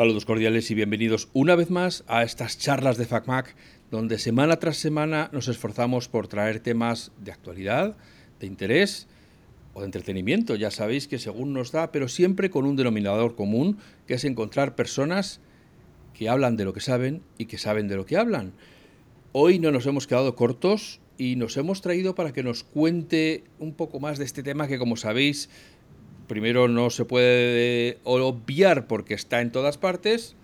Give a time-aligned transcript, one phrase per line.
[0.00, 3.54] Saludos cordiales y bienvenidos una vez más a estas charlas de FacMac,
[3.90, 7.98] donde semana tras semana nos esforzamos por traer temas de actualidad,
[8.40, 9.08] de interés
[9.74, 13.76] o de entretenimiento, ya sabéis que según nos da, pero siempre con un denominador común,
[14.06, 15.42] que es encontrar personas
[16.14, 18.54] que hablan de lo que saben y que saben de lo que hablan.
[19.32, 23.74] Hoy no nos hemos quedado cortos y nos hemos traído para que nos cuente un
[23.74, 25.50] poco más de este tema que, como sabéis,
[26.30, 30.36] primero no se puede obviar porque está en todas partes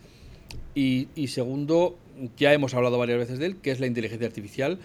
[0.75, 1.97] y, segundo,
[2.37, 4.81] ya hemos hablado varias veces de él, que es la inteligencia artificial.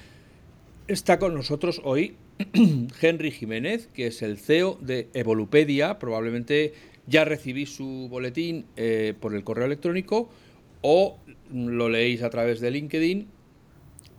[0.87, 2.17] Está con nosotros hoy
[3.01, 5.97] Henry Jiménez, que es el CEO de Evolupedia.
[5.97, 6.73] Probablemente
[7.07, 10.29] ya recibí su boletín eh, por el correo electrónico
[10.81, 11.17] o
[11.51, 13.27] lo leéis a través de LinkedIn.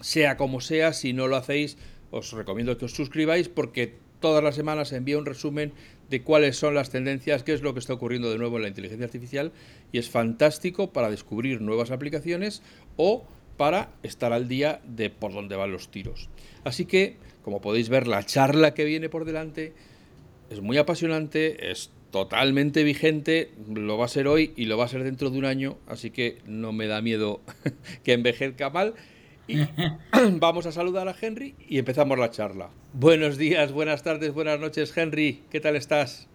[0.00, 1.78] Sea como sea, si no lo hacéis,
[2.10, 5.72] os recomiendo que os suscribáis porque todas las semanas envía un resumen
[6.12, 8.68] de cuáles son las tendencias, qué es lo que está ocurriendo de nuevo en la
[8.68, 9.50] inteligencia artificial
[9.92, 12.62] y es fantástico para descubrir nuevas aplicaciones
[12.98, 13.24] o
[13.56, 16.28] para estar al día de por dónde van los tiros.
[16.64, 19.72] Así que, como podéis ver, la charla que viene por delante
[20.50, 24.88] es muy apasionante, es totalmente vigente, lo va a ser hoy y lo va a
[24.88, 27.40] ser dentro de un año, así que no me da miedo
[28.04, 28.92] que envejezca mal.
[29.46, 29.58] Y
[30.38, 32.70] vamos a saludar a Henry y empezamos la charla.
[32.92, 35.42] Buenos días, buenas tardes, buenas noches, Henry.
[35.50, 36.28] ¿Qué tal estás?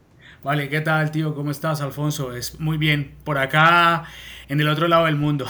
[0.44, 1.34] Vale, ¿qué tal, tío?
[1.34, 2.36] ¿Cómo estás, Alfonso?
[2.36, 3.16] Es muy bien.
[3.24, 4.06] Por acá,
[4.50, 5.48] en el otro lado del mundo.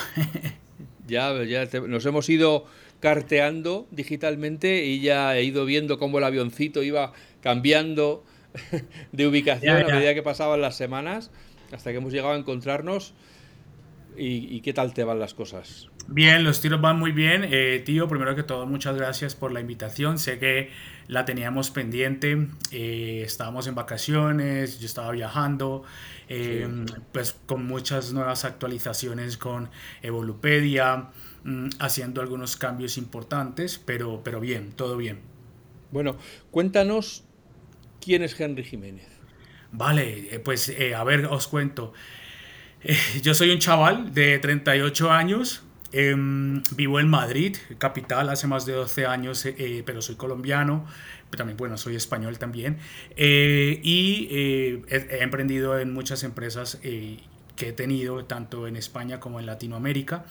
[1.07, 2.65] ya, ya nos hemos ido
[2.99, 8.23] carteando digitalmente y ya he ido viendo cómo el avioncito iba cambiando
[9.11, 11.31] de ubicación a medida que pasaban las semanas,
[11.71, 13.13] hasta que hemos llegado a encontrarnos.
[14.15, 15.89] y qué tal te van las cosas?
[16.09, 17.45] Bien, los tiros van muy bien.
[17.49, 20.17] Eh, tío, primero que todo, muchas gracias por la invitación.
[20.19, 20.71] Sé que
[21.07, 22.47] la teníamos pendiente.
[22.71, 25.83] Eh, estábamos en vacaciones, yo estaba viajando,
[26.29, 26.65] eh,
[27.11, 29.69] pues con muchas nuevas actualizaciones con
[30.01, 31.09] Evolupedia,
[31.43, 35.19] mm, haciendo algunos cambios importantes, pero, pero bien, todo bien.
[35.91, 36.17] Bueno,
[36.51, 37.25] cuéntanos
[37.99, 39.07] quién es Henry Jiménez.
[39.73, 41.91] Vale, pues a ver, os cuento.
[43.21, 48.73] yo soy un chaval de 38 años, Em, vivo en Madrid, capital, hace más de
[48.73, 50.85] 12 años, eh, eh, pero soy colombiano,
[51.29, 52.77] pero también, bueno, soy español también.
[53.15, 56.79] Eh, y he, he, emprendido en muchas empresas
[57.57, 60.23] que he tenido, tanto en España como en Latinoamérica.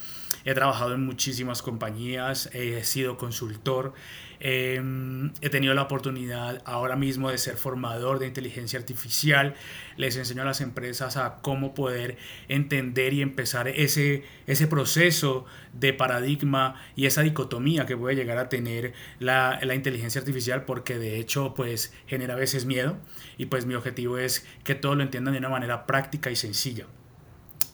[0.46, 3.92] He trabajado en muchísimas compañías, he sido consultor,
[4.40, 9.54] Em, he tenido la oportunidad ahora mismo de ser formador de inteligencia artificial.
[9.96, 12.16] Les enseño a las empresas a cómo poder
[12.48, 18.48] entender y empezar ese, ese proceso de paradigma y esa dicotomía que puede llegar a
[18.48, 22.98] tener la, la inteligencia artificial porque de hecho pues genera a veces miedo
[23.38, 26.86] y pues mi objetivo es que todos lo entiendan de una manera práctica y sencilla.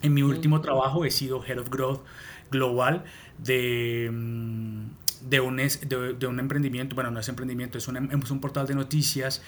[0.02, 2.00] En mi último trabajo he sido Head of Growth
[2.50, 3.04] Global
[3.38, 4.86] de, mm,
[5.28, 8.74] de un, de, un emprendimiento, bueno, no es emprendimiento, es un, es un portal de
[8.74, 9.42] noticias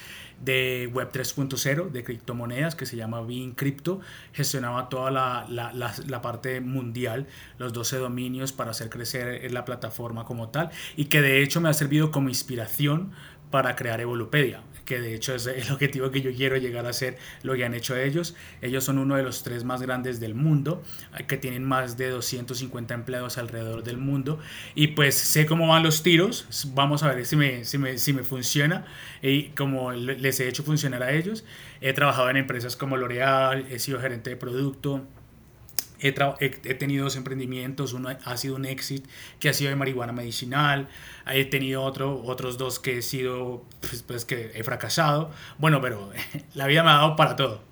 [0.44, 4.00] de Web 3.0, de criptomonedas, que se llama Bean Crypto.
[4.32, 7.26] Gestionaba toda la, la, la, parte mundial,
[7.58, 11.68] los 12 dominios para hacer crecer la plataforma como tal, y que de hecho me
[11.68, 13.10] ha servido como inspiración
[13.50, 17.16] para crear Evolupedia que de hecho es el objetivo que yo quiero llegar a ser
[17.42, 18.34] lo que han hecho ellos.
[18.62, 20.82] Ellos son uno de los tres más grandes del mundo,
[21.26, 24.38] que tienen más de 250 empleados alrededor del mundo.
[24.74, 28.12] Y pues sé cómo van los tiros, vamos a ver si me, si me, si
[28.12, 28.84] me funciona
[29.22, 31.44] y como les he hecho funcionar a ellos.
[31.80, 35.06] He trabajado en empresas como L'Oreal, he sido gerente de producto
[36.04, 39.08] He, tenido dos emprendimientos, uno ha sido un éxito
[39.40, 40.88] que ha sido de marihuana medicinal,
[41.26, 45.30] he tenido otro, otros dos que he sido, pues, pues, que he fracasado.
[45.58, 46.10] Bueno, pero
[46.54, 47.62] la vida me ha dado para todo.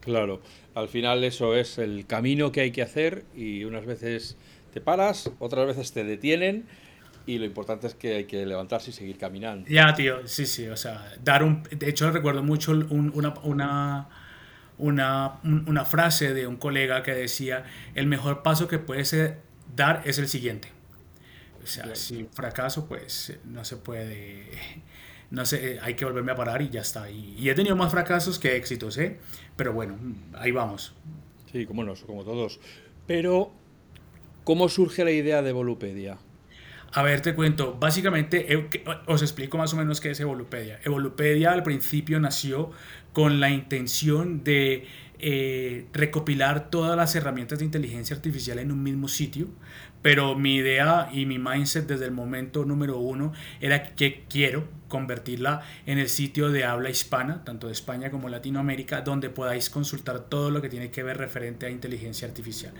[0.00, 0.40] Claro,
[0.74, 4.36] al final eso es el camino que hay que hacer y unas veces
[4.72, 6.66] te paras, otras veces te detienen
[7.26, 9.68] y lo importante es que hay que levantarse y seguir caminando.
[9.68, 11.62] Ya, tío, sí, sí, o sea, dar un...
[11.70, 14.08] De hecho, recuerdo mucho una, una
[14.80, 19.14] una, una frase de un colega que decía, el mejor paso que puedes
[19.76, 20.68] dar es el siguiente.
[21.62, 24.46] O sea, si fracaso, pues no se puede,
[25.30, 27.10] no sé, hay que volverme a parar y ya está.
[27.10, 29.18] Y, he tenido más fracasos que éxitos, ¿eh?
[29.56, 29.98] Pero bueno,
[30.34, 30.94] ahí vamos.
[31.52, 32.60] Sí, como no, como todos.
[33.06, 33.52] Pero,
[34.44, 36.18] ¿cómo surge la idea de Volupedia?
[36.92, 37.76] A ver, te cuento.
[37.78, 38.68] Básicamente,
[39.06, 40.80] os explico más o menos qué es Evolupedia.
[40.84, 42.70] Evolupedia al principio nació
[43.12, 44.86] con la intención de
[45.20, 49.48] eh, recopilar todas las herramientas de inteligencia artificial en un mismo sitio
[50.02, 55.62] pero mi idea y mi mindset desde el momento número uno era que quiero convertirla
[55.86, 60.50] en el sitio de habla hispana, tanto de España como Latinoamérica, donde podáis consultar todo
[60.50, 62.72] lo que tiene que ver referente a inteligencia artificial.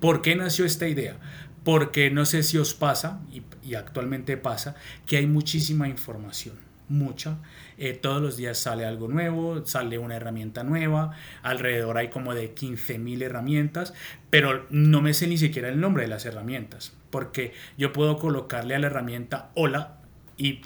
[0.00, 1.16] ¿Por qué nació esta idea?
[1.64, 4.76] Porque no sé si os pasa, y, y actualmente pasa,
[5.06, 7.38] que hay muchísima información, mucha.
[7.76, 11.12] Eh, todos los días sale algo nuevo, sale una herramienta nueva,
[11.42, 13.94] alrededor hay como de 15.000 herramientas,
[14.30, 18.74] pero no me sé ni siquiera el nombre de las herramientas, porque yo puedo colocarle
[18.74, 19.98] a la herramienta hola
[20.36, 20.62] y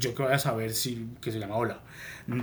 [0.00, 1.80] yo que voy a saber si que se llama hola,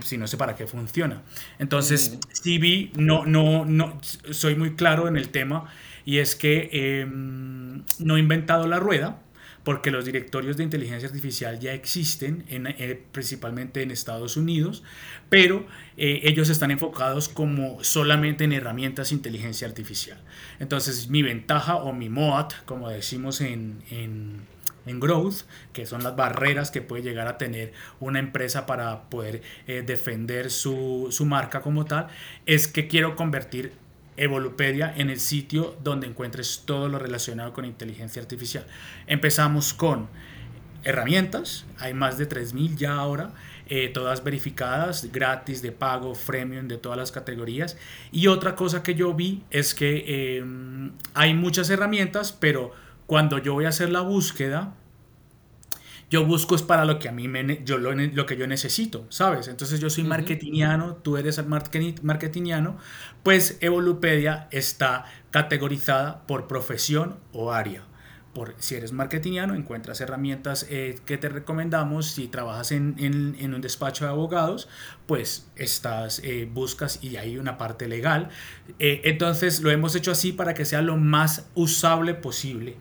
[0.02, 1.24] si no sé para qué funciona.
[1.60, 5.70] Entonces, CV no, no, no, soy muy claro en el tema
[6.06, 9.20] y es que em, no he inventado la rueda,
[9.64, 14.84] porque los directorios de inteligencia artificial ya existen, en, eh, principalmente en Estados Unidos,
[15.30, 15.66] pero
[15.98, 20.20] eh, ellos están enfocados como solamente en herramientas de inteligencia artificial.
[20.60, 24.54] Entonces, mi ventaja o mi MOAT, como decimos en, en
[24.86, 29.42] en growth, que son las barreras que puede llegar a tener una empresa para poder
[29.68, 32.08] eh, defender su, su, marca como tal,
[32.46, 33.74] es que quiero convertir
[34.18, 38.66] Evolupedia en el sitio donde encuentres todo lo relacionado con inteligencia artificial.
[39.08, 40.08] Empezamos con
[40.84, 43.34] herramientas, hay más de 3.000 ya ahora,
[43.68, 47.78] eh, todas verificadas, gratis, de pago, freemium, de todas las categorías.
[48.12, 52.72] Y otra cosa que yo vi es que em, hay muchas herramientas, pero
[53.08, 54.74] cuando yo voy a hacer la búsqueda,
[56.10, 59.06] yo busco es para lo que a mí me, yo lo, lo, que yo necesito,
[59.10, 59.48] ¿sabes?
[59.48, 61.42] Entonces yo soy marketingiano, tú eres
[62.04, 62.78] marketingiano,
[63.24, 67.84] pues Evolupedia está categorizada por profesión o área.
[68.34, 72.08] Por, si eres marketingiano, encuentras herramientas eh, que te recomendamos.
[72.14, 74.68] Si trabajas en, en, un despacho de abogados,
[75.06, 78.30] pues estás, eh, buscas y hay una parte legal.
[78.80, 82.76] Eh, entonces lo hemos hecho así para que sea lo más usable posible.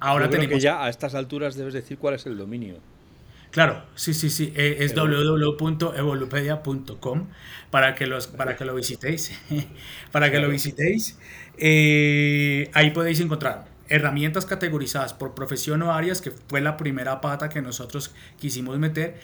[0.00, 0.54] Ahora tenemos.
[0.54, 2.76] que ya a estas alturas debes decir cuál es el dominio.
[3.50, 4.52] Claro, sí, sí, sí.
[4.54, 7.26] es www.evolupedia.com
[7.70, 9.32] para que los para que lo visitéis.
[10.12, 11.18] para que lo visitéis.
[11.58, 17.62] ahí podéis encontrar herramientas categorizadas por profesión o áreas, que fue la primera pata que
[17.62, 19.18] nosotros quisimos meter.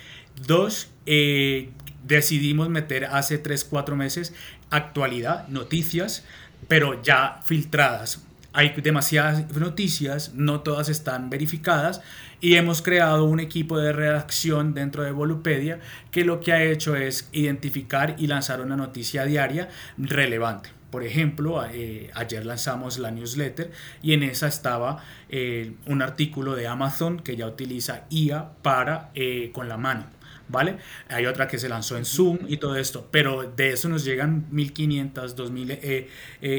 [0.47, 1.71] Dos, eh,
[2.03, 4.35] decidimos meter hace 3, 4 meses
[4.71, 6.25] actualidad, noticias,
[6.67, 8.25] pero ya filtradas.
[8.57, 12.03] Hay demasiadas noticias, no todas están verificadas
[12.41, 15.81] y hemos creado un equipo de redacción dentro de Volupedia
[16.13, 20.71] que lo que ha hecho es identificar y lanzar una noticia diaria relevante.
[20.93, 23.73] Por ejemplo, eh, ayer lanzamos la newsletter
[24.03, 29.51] y en esa estaba eh, un artículo de Amazon que ya utiliza IA para eh,
[29.53, 30.07] con la mano.
[30.47, 30.77] ¿Vale?
[31.09, 34.47] Hay otra que se lanzó en Zoom y todo esto, pero de eso nos llegan
[34.51, 35.79] 1500, 2000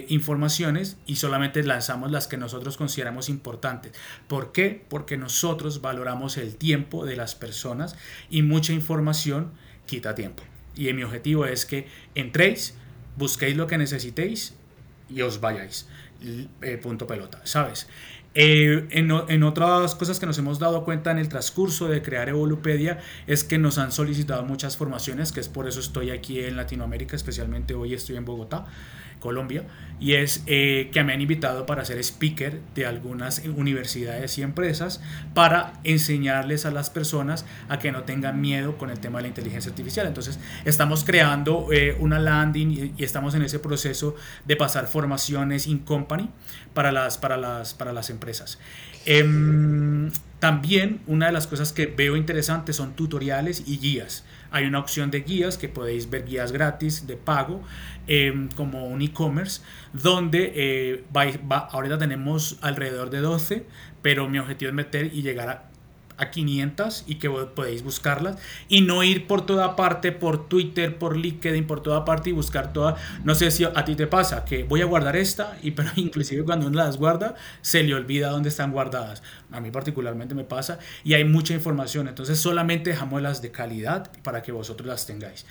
[0.07, 3.93] informaciones y solamente lanzamos las que nosotros consideramos importantes.
[4.27, 4.83] ¿Por qué?
[4.89, 7.95] Porque nosotros valoramos el tiempo de las personas
[8.29, 9.51] y mucha información
[9.85, 10.43] quita tiempo.
[10.75, 12.75] Y mi objetivo es que entréis,
[13.17, 14.55] busquéis lo que necesitéis
[15.09, 15.87] y os vayáis.
[16.61, 17.87] Eh, punto pelota, ¿sabes?
[18.37, 22.27] Eh, en, en, otras cosas que nos hemos dado cuenta en el transcurso de crear
[22.27, 26.57] Evolupedia es que nos han solicitado muchas formaciones, que es por eso estoy aquí en
[26.57, 28.65] Latinoamérica, especialmente hoy estoy en Bogotá.
[29.19, 29.63] Colombia,
[29.99, 35.01] y es eh, que me han invitado para ser speaker de algunas universidades y empresas
[35.33, 39.27] para enseñarles a las personas a que no tengan miedo con el tema de la
[39.29, 40.05] inteligencia artificial.
[40.07, 45.79] Entonces, estamos creando eh, una landing y, estamos en ese proceso de pasar formaciones in
[45.79, 46.29] company
[46.73, 48.59] para las, para las, para las empresas.
[49.05, 54.25] Em, también una de las cosas que veo interesantes son tutoriales y guías.
[54.55, 57.61] Hay una opción de guías que podéis ver guías gratis de pago
[58.07, 61.03] em, como un e-commerce donde eh,
[61.71, 63.65] ahorita tenemos alrededor de 12
[64.01, 65.74] pero mi objetivo es meter y llegar a
[66.17, 71.17] a 500 y que podéis buscarlas y no ir por toda parte, por Twitter, por
[71.17, 72.99] LinkedIn, por toda parte y buscar todas.
[73.23, 76.43] No sé si a ti te pasa que voy a guardar esta y pero inclusive
[76.43, 79.23] cuando uno las guarda se le olvida dónde están guardadas.
[79.51, 84.11] A mí particularmente me pasa y hay mucha información, entonces solamente dejamos las de calidad
[84.23, 85.45] para que vosotros las tengáis.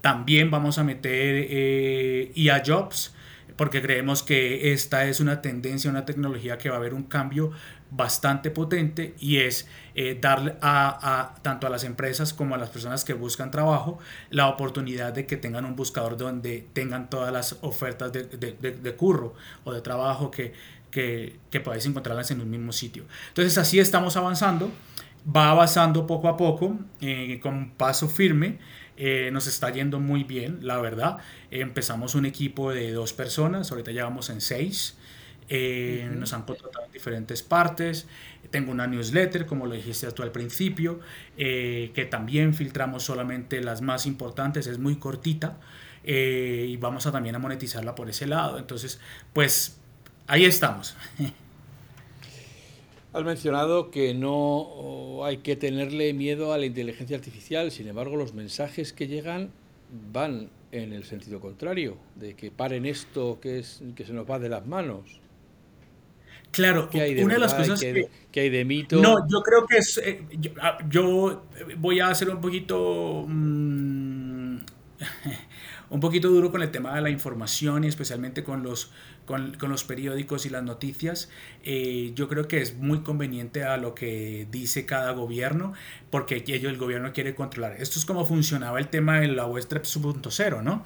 [0.00, 3.12] También vamos a meter eh, IA Jobs
[3.56, 7.52] porque creemos que esta es una tendencia, una tecnología que va a haber un cambio
[7.90, 13.04] bastante potente y es eh, darle a, tanto a las empresas como a las personas
[13.04, 13.98] que buscan trabajo
[14.30, 19.34] la oportunidad de que tengan un buscador donde tengan todas las ofertas de, de, curro
[19.64, 20.52] o de trabajo que,
[20.90, 23.04] que, que podáis encontrarlas en un mismo sitio.
[23.28, 24.70] Entonces así estamos avanzando,
[25.34, 28.58] va avanzando poco a poco, eh, con paso firme.
[28.96, 31.18] Eh, nos está yendo muy bien, la verdad.
[31.50, 34.96] empezamos un equipo de dos personas, ahorita ya vamos en seis.
[35.48, 38.06] eh, nos han contratado en diferentes partes.
[38.50, 41.00] Tengo una newsletter, como lo dijiste tú al principio,
[41.36, 45.58] eh, que también filtramos solamente las más importantes, es muy cortita
[46.04, 48.58] eh, y vamos a también a monetizarla por ese lado.
[48.58, 49.00] Entonces,
[49.32, 49.78] pues
[50.26, 50.96] ahí estamos.
[53.16, 58.34] Has mencionado que no hay que tenerle miedo a la inteligencia artificial, sin embargo los
[58.34, 59.52] mensajes que llegan
[60.12, 64.38] van en el sentido contrario, de que paren esto que, es, que se nos va
[64.38, 65.22] de las manos.
[66.50, 69.00] Claro, una de las cosas que, hay de mito.
[69.00, 69.96] No, yo creo que es.
[69.96, 70.22] Eh,
[70.60, 71.42] ah, yo,
[71.78, 73.24] voy a hacer un poquito.
[73.26, 74.58] Mm,
[75.90, 78.90] un poquito duro con el tema de la información y especialmente con los,
[79.26, 81.28] con, los periódicos y las noticias.
[81.64, 85.74] Eh, yo creo que es muy conveniente a lo que dice cada gobierno
[86.10, 87.76] porque ello el gobierno quiere controlar.
[87.78, 90.82] Esto es como funcionaba el tema de la web 3.0, ¿no?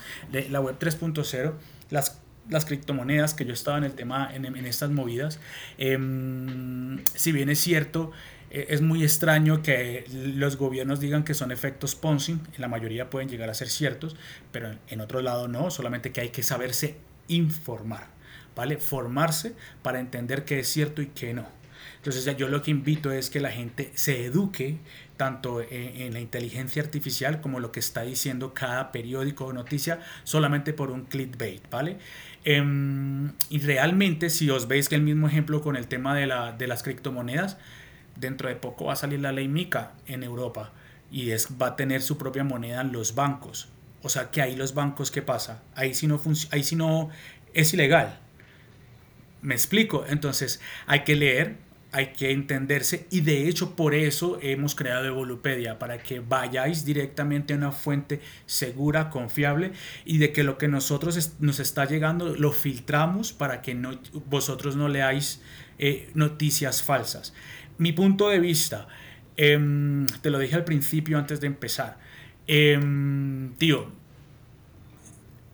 [0.50, 1.52] la web 3.0,
[1.90, 5.38] las las criptomonedas, que yo estaba en el tema, en, estas movidas.
[5.78, 8.10] Em, si bien es cierto,
[8.50, 13.08] e, es muy extraño que los gobiernos digan que son efectos Ponzi, en la mayoría
[13.08, 14.16] pueden llegar a ser ciertos,
[14.52, 16.96] pero en otro lado no, solamente que hay que saberse
[17.28, 18.08] informar,
[18.56, 18.78] ¿vale?
[18.78, 21.46] Formarse para entender qué es cierto y qué no.
[21.96, 24.78] Entonces yo lo que invito es que la gente se eduque
[25.18, 30.72] tanto en, la inteligencia artificial como lo que está diciendo cada periódico o noticia solamente
[30.72, 31.98] por un clickbait, ¿vale?
[32.44, 36.52] Em, y realmente si os veis que el mismo ejemplo con el tema de, la,
[36.52, 37.58] de las criptomonedas,
[38.16, 40.72] dentro de poco va a salir la ley MICA en Europa
[41.10, 43.68] y es, va a tener su propia moneda en los bancos.
[44.02, 45.62] O sea que ahí los bancos, ¿qué pasa?
[45.74, 46.18] Ahí si no,
[46.50, 47.10] ahí si no
[47.52, 48.18] es ilegal.
[49.42, 50.04] Me explico.
[50.08, 51.56] Entonces hay que leer,
[51.92, 57.54] hay que entenderse y de hecho por eso hemos creado Evolupedia, para que vayáis directamente
[57.54, 59.72] a una fuente segura, confiable
[60.04, 64.76] y de que lo que nosotros nos está llegando lo filtramos para que no, vosotros
[64.76, 65.40] no leáis
[65.78, 67.34] eh, noticias falsas.
[67.78, 68.86] Mi punto de vista,
[69.36, 71.98] em, te lo dije al principio antes de empezar,
[72.46, 73.90] em, tío,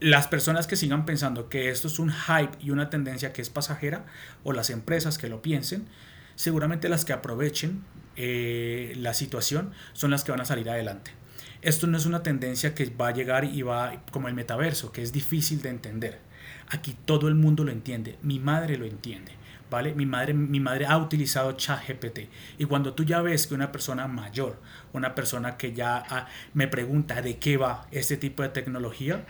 [0.01, 3.51] las personas que sigan pensando que esto es un hype y una tendencia que es
[3.51, 4.05] pasajera,
[4.45, 5.87] o las empresas que lo piensen,
[6.35, 7.83] seguramente las que aprovechen
[8.17, 11.13] eh, la situación son las que van a salir adelante.
[11.63, 15.03] Esto no es una tendencia que va a llegar y va como el metaverso, que
[15.03, 16.21] es difícil de entender.
[16.69, 19.33] Aquí todo el mundo lo entiende, mi madre lo entiende.
[19.69, 19.95] ¿Vale?
[19.95, 24.07] Mi madre, mi madre ha utilizado ChatGPT y cuando tú ya ves que una persona
[24.07, 24.63] mayor,
[24.93, 29.27] una persona que ya ah, me pregunta de qué va este tipo de tecnología,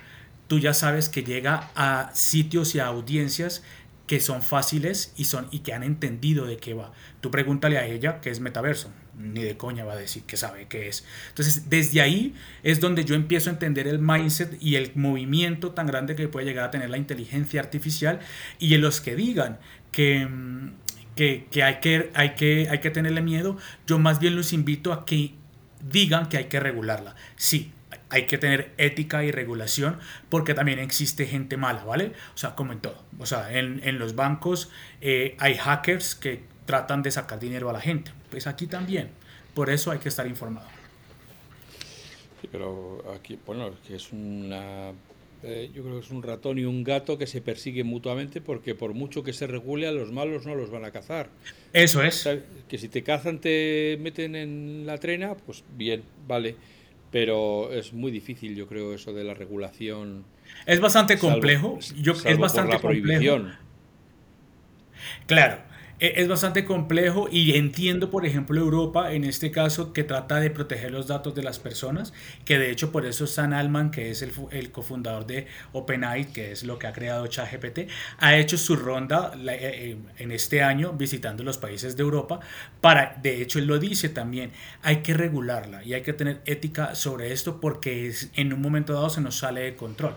[0.48, 3.62] tú ya sabes que llega a sitios y a audiencias
[4.06, 6.92] que son fáciles y, son, y que han entendido de qué va.
[7.20, 8.92] Tú pregúntale a ella qué es metaverso.
[9.18, 11.04] Ni de coña va a decir que sabe qué es.
[11.28, 15.86] Entonces, desde ahí es donde yo empiezo a entender el mindset y el movimiento tan
[15.86, 18.20] grande que puede llegar a tener la inteligencia artificial.
[18.58, 19.58] Y en los que digan
[19.90, 20.28] que,
[21.16, 24.92] que, que, hay, que, hay, que hay que tenerle miedo, yo más bien los invito
[24.92, 25.34] a que
[25.80, 27.16] digan que hay que regularla.
[27.36, 27.72] Sí,
[28.08, 29.98] hay que tener ética y regulación
[30.28, 32.12] porque también existe gente mala, ¿vale?
[32.34, 33.02] O sea, como en todo.
[33.18, 34.70] O sea, en, los bancos
[35.00, 38.12] eh, hay hackers que tratan de sacar dinero a la gente.
[38.30, 39.10] Pues aquí también.
[39.54, 40.68] Por eso hay que estar informado.
[42.40, 44.92] Sí, pero aquí, bueno, que es una...
[45.42, 48.74] Eh, yo creo que es un ratón y un gato que se persiguen mutuamente porque
[48.74, 51.28] por mucho que se regule a los malos no los van a cazar.
[51.72, 52.28] Eso es.
[52.68, 56.56] Que si te cazan te meten en la trena, pues bien, vale
[57.16, 60.26] pero es muy difícil, yo creo, eso de la regulación.
[60.66, 61.78] Es bastante complejo.
[61.96, 63.38] yo, es bastante complejo.
[65.24, 70.40] Claro, e-, es bastante complejo y entiendo, por ejemplo, Europa en este caso que trata
[70.40, 72.12] de proteger los datos de las personas,
[72.44, 76.64] que de hecho por eso San Alman, que es el, cofundador de OpenAI, que es
[76.64, 81.42] lo que ha creado ChatGPT, ha hecho su ronda eh, eh, en este año visitando
[81.44, 82.40] los países de Europa
[82.80, 84.50] para, de hecho él lo dice también,
[84.82, 89.08] hay que regularla y hay que tener ética sobre esto porque en un momento dado
[89.08, 90.14] se nos sale de control.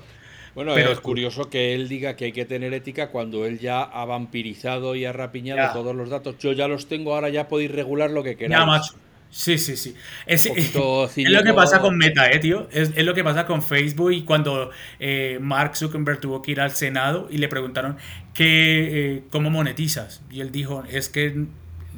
[0.59, 3.81] Bueno, Pero, es curioso que él diga que hay que tener ética cuando él ya
[3.81, 6.37] ha vampirizado y ha rapiñado todos los datos.
[6.37, 8.59] Yo ya los tengo, ahora ya podéis regular lo que queráis.
[8.59, 8.93] Ya, macho.
[9.29, 9.95] Sí, sí, sí.
[10.25, 12.67] Es, lo que pasa con Meta, eh, tío.
[12.73, 16.71] Es, lo que pasa con Facebook y cuando eh, Mark Zuckerberg tuvo que ir al
[16.71, 17.95] Senado y le preguntaron
[18.33, 20.21] que, eh, cómo monetizas.
[20.29, 21.45] Y él dijo, es que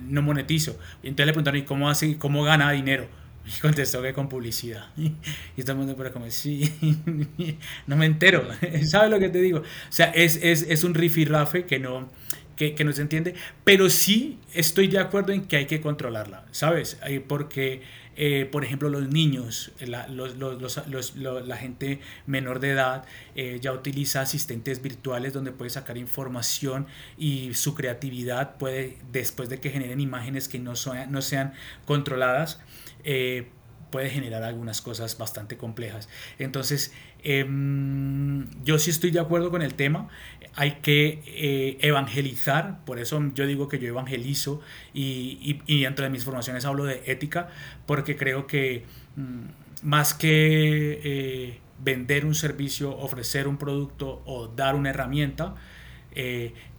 [0.07, 0.77] no monetizo.
[1.01, 3.07] Y entonces le preguntaron, ¿y cómo, hace, cómo gana dinero?
[3.55, 4.85] Y contestó que con publicidad.
[5.57, 6.71] Y todo el mundo como, sí,
[7.87, 8.47] no me entero.
[8.83, 9.59] ¿Sabes lo que te digo?
[9.59, 12.09] O sea, es, es, es un rifirrafe que no,
[12.55, 16.45] que, que, no se entiende, pero sí estoy de acuerdo en que hay que controlarla,
[16.51, 16.97] ¿sabes?
[17.27, 17.81] Porque
[18.17, 23.05] eh, por ejemplo, los niños, la, la gente menor de edad
[23.35, 29.59] eh, ya utiliza asistentes virtuales donde puede sacar información y su creatividad puede, después de
[29.59, 31.53] que generen imágenes que no, son, no sean
[31.85, 32.59] controladas,
[33.03, 33.49] eh,
[33.91, 36.07] puede generar algunas cosas bastante complejas.
[36.39, 36.93] Entonces,
[37.23, 40.07] em, yo sí estoy de acuerdo con el tema.
[40.55, 44.61] Hay que eh, evangelizar, por eso yo digo que yo evangelizo
[44.93, 47.49] y, y, dentro de mis formaciones hablo de ética,
[47.85, 48.85] porque creo que
[49.17, 55.55] mm, más que eh, vender un servicio, ofrecer un producto o dar una herramienta,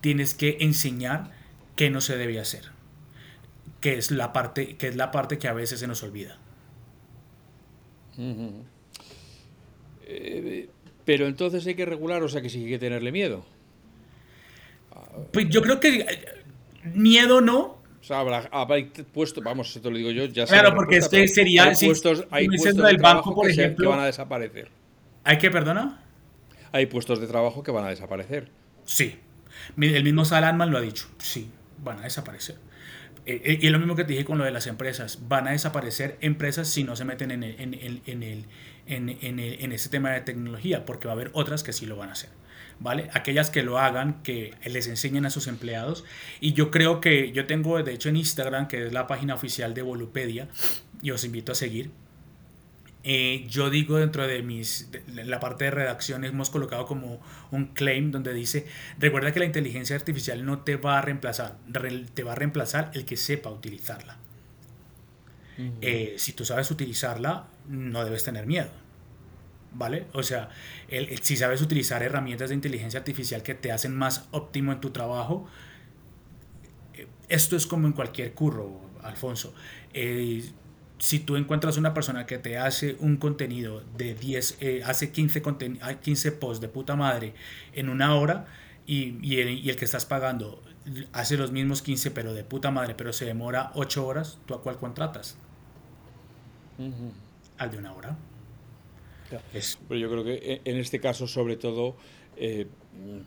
[0.02, 1.30] tienes que enseñar
[1.76, 2.71] qué no se debe hacer,
[3.82, 6.38] que es la parte que, es la parte que a veces se nos olvida.
[10.06, 10.68] Eh,
[11.04, 13.44] pero entonces hay que regular, o sea que sí hay que tenerle miedo.
[15.32, 16.06] Pues yo creo que
[16.94, 17.82] miedo no.
[18.00, 18.48] O sea, habrá,
[19.12, 21.64] puestos, vamos, esto lo digo yo, ya Claro, porque este sería.
[21.64, 24.70] Hay puestos, hay puestos de banco, por ejemplo, que van a desaparecer.
[25.24, 26.04] ¿Hay que, perdona?
[26.70, 28.48] Hay puestos de trabajo que van a desaparecer.
[28.84, 29.18] Sí.
[29.76, 31.08] El mismo Salanman lo ha dicho.
[31.18, 32.56] Sí, van a desaparecer.
[33.24, 35.20] Eh, eh, y es lo mismo que te dije con lo de las empresas.
[35.28, 38.44] Van a desaparecer empresas si no se meten en, el, en, el, en, el,
[38.86, 42.08] en, en ese tema de tecnología, porque va a haber otras que sí lo van
[42.08, 42.30] a hacer.
[42.80, 43.10] ¿Vale?
[43.12, 46.04] Aquellas que lo hagan, que les enseñen a sus empleados.
[46.40, 49.72] Y yo creo que yo tengo, de hecho, en Instagram, que es la página oficial
[49.72, 50.48] de Volupedia,
[51.00, 51.90] y os invito a seguir.
[53.04, 58.12] Eh, yo digo dentro de mis la parte de redacción hemos colocado como un claim
[58.12, 58.64] donde dice
[58.96, 61.58] recuerda que la inteligencia artificial no te va a reemplazar
[62.14, 64.18] te va a reemplazar el que sepa utilizarla.
[65.80, 68.70] Eh, si tú sabes utilizarla no debes tener miedo
[69.72, 70.50] vale o sea
[71.22, 75.48] si sabes utilizar herramientas de inteligencia artificial que te hacen más óptimo en tu trabajo
[76.94, 79.54] eh, esto es como en cualquier curro Alfonso
[81.02, 85.42] si tú encuentras una persona que te hace un contenido de 10, eh, hace 15,
[86.00, 87.34] 15 posts de puta madre
[87.72, 88.46] en una hora
[88.86, 90.62] y, y, el, que estás pagando
[91.12, 94.62] hace los mismos 15 pero de puta madre, pero se demora 8 horas, ¿tú a
[94.62, 95.36] cuál contratas?
[97.58, 98.16] Al de una hora.
[99.88, 101.96] Pero yo creo que en este caso sobre todo
[102.36, 102.68] eh,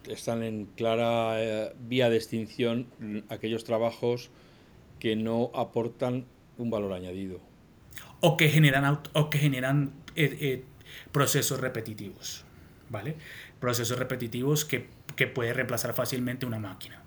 [0.07, 2.87] están en clara eh, vía de extinción
[3.27, 4.29] aquellos trabajos
[4.97, 6.23] que no aportan
[6.57, 7.41] un valor añadido
[8.25, 10.63] o que generan, o que generan eh, eh,
[11.11, 12.43] procesos repetitivos,
[12.89, 13.17] ¿vale?
[13.59, 17.03] Procesos repetitivos que, que puede reemplazar fácilmente una máquina.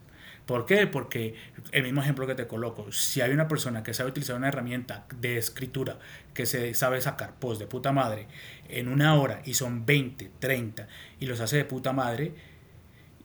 [0.46, 0.86] ¿Por qué?
[0.86, 1.34] Porque
[1.72, 5.06] el mismo ejemplo que te coloco, si hay una persona que sabe utilizar una herramienta
[5.18, 5.98] de escritura
[6.34, 8.28] que se sabe sacar post de puta madre
[8.68, 10.86] en una hora y son 20, 30
[11.18, 12.32] y los hace de puta madre,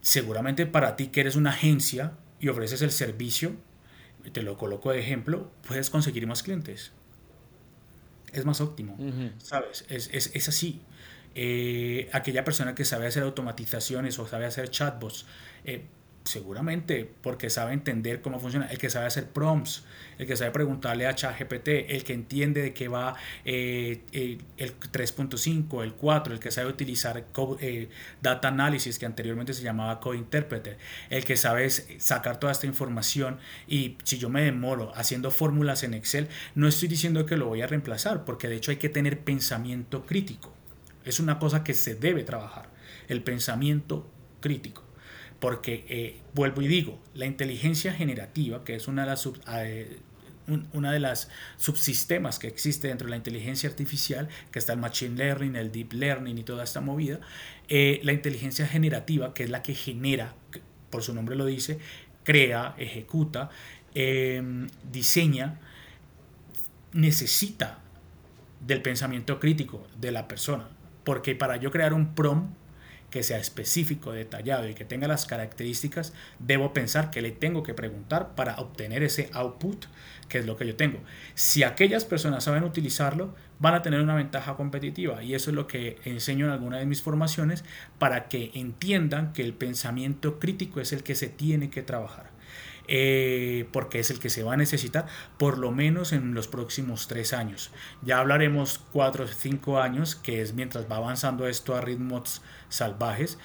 [0.02, 3.56] seguramente para ti que eres una agencia y ofreces el servicio,
[4.32, 6.92] te lo coloco de ejemplo, puedes conseguir más clientes
[8.34, 8.98] es más óptimo,
[9.38, 9.86] ¿sabes?
[9.90, 10.82] Es, es, es así.
[11.36, 15.26] Eh, aquella persona que sabe hacer automatizaciones o sabe hacer chatbots,
[15.66, 15.86] eh,
[16.24, 19.84] seguramente porque sabe entender cómo funciona, el que sabe hacer prompts,
[20.18, 25.84] el que sabe preguntarle a ChatGPT, el que entiende de qué va eh, el 3.5,
[25.84, 27.26] el 4, el que sabe utilizar
[27.60, 27.90] eh,
[28.22, 30.78] data analysis que anteriormente se llamaba code interpreter,
[31.10, 35.94] el que sabe sacar toda esta información y si yo me demoro haciendo fórmulas en
[35.94, 39.20] Excel, no estoy diciendo que lo voy a reemplazar, porque de hecho hay que tener
[39.20, 40.54] pensamiento crítico.
[41.04, 42.70] Es una cosa que se debe trabajar,
[43.10, 44.10] el pensamiento
[44.40, 44.83] crítico
[45.44, 49.98] porque eh, vuelvo y digo, la inteligencia generativa, que es una de las, eh,
[50.72, 51.28] una de las
[51.58, 55.92] subsistemas que existe dentro de la inteligencia artificial, que está el machine learning, el deep
[55.92, 57.20] learning y toda esta movida,
[57.68, 60.34] eh, la inteligencia generativa, que es la que genera,
[60.90, 61.78] por su nombre lo dice,
[62.24, 63.50] crea, ejecuta,
[63.96, 65.60] em, diseña,
[66.94, 67.82] necesita
[68.62, 70.70] del pensamiento crítico de la persona.
[71.04, 72.63] Porque para yo crear un prompt
[73.14, 77.76] que sea específico, detallado y que tenga las características, debo pensar que le tengo que
[77.76, 79.86] preguntar para obtener ese output,
[80.30, 80.98] que es lo que yo tengo.
[81.36, 85.68] Si aquellas personas saben utilizarlo, van a tener una ventaja competitiva y eso es lo
[85.68, 87.64] que enseño en alguna de mis formaciones
[88.00, 92.33] para que entiendan que el pensamiento crítico es el que se tiene que trabajar.
[92.88, 97.08] Eh, porque es el que se va a necesitar por lo menos en los próximos
[97.08, 97.72] tres años.
[98.02, 103.38] Ya hablaremos cuatro o cinco años, que es mientras va avanzando esto a ritmos salvajes,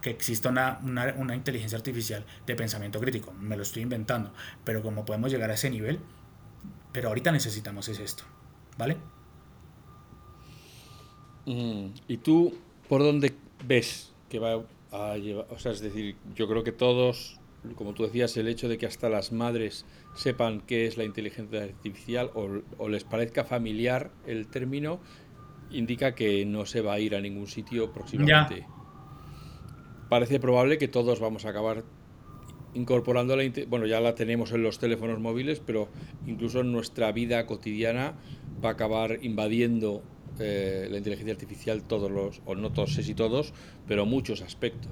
[0.00, 3.32] que exista una, una, inteligencia artificial de pensamiento crítico.
[3.32, 4.32] Me lo estoy inventando,
[4.64, 6.00] pero como podemos llegar a ese nivel,
[6.92, 8.24] pero ahorita necesitamos es esto,
[8.76, 8.96] ¿vale?
[11.46, 12.58] Mm, ¿Y tú
[12.88, 13.34] por dónde
[13.64, 15.46] ves que va a llevar?
[15.50, 17.40] O sea, es decir, yo creo que todos
[17.74, 21.62] como tú decías, el hecho de que hasta las madres sepan qué es la inteligencia
[21.62, 25.00] artificial o, les parezca familiar el término,
[25.70, 28.66] indica que no se va a ir a ningún sitio próximamente.
[30.08, 31.84] Parece probable que todos vamos a acabar
[32.74, 35.88] incorporando la bueno ya la tenemos en los teléfonos móviles pero
[36.26, 38.14] incluso en nuestra vida cotidiana
[38.64, 40.02] va a acabar invadiendo
[40.40, 43.54] eh, la inteligencia artificial todos los o no todos sé si todos
[43.86, 44.90] pero muchos aspectos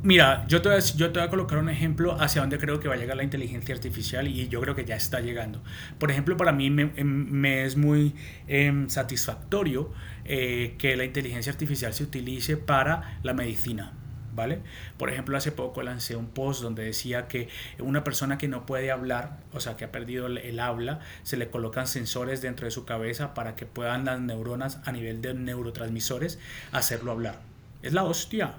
[0.00, 3.16] Mira, yo te, voy a, colocar un ejemplo hacia donde creo que va a llegar
[3.16, 5.60] la inteligencia artificial y yo creo que ya está llegando.
[5.98, 8.14] Por ejemplo, para mí me, em, es muy
[8.46, 9.92] em, satisfactorio
[10.24, 13.92] eh, que la inteligencia artificial se utilice para la medicina.
[14.34, 14.60] ¿Vale?
[14.98, 17.48] Por ejemplo, hace poco lancé un post donde decía que
[17.80, 21.50] una persona que no puede hablar, o sea, que ha perdido el, habla, se le
[21.50, 26.38] colocan sensores dentro de su cabeza para que puedan las neuronas a nivel de neurotransmisores
[26.70, 27.40] hacerlo hablar.
[27.82, 28.54] Es la hostia,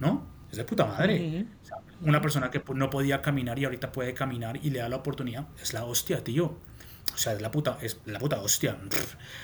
[0.00, 0.26] ¿no?
[0.50, 1.46] Es de puta madre.
[2.00, 5.46] una persona que no podía caminar y ahorita puede caminar y le da la oportunidad,
[5.62, 6.56] es la hostia, tío.
[7.14, 8.76] O sea, es la puta, es la puta hostia.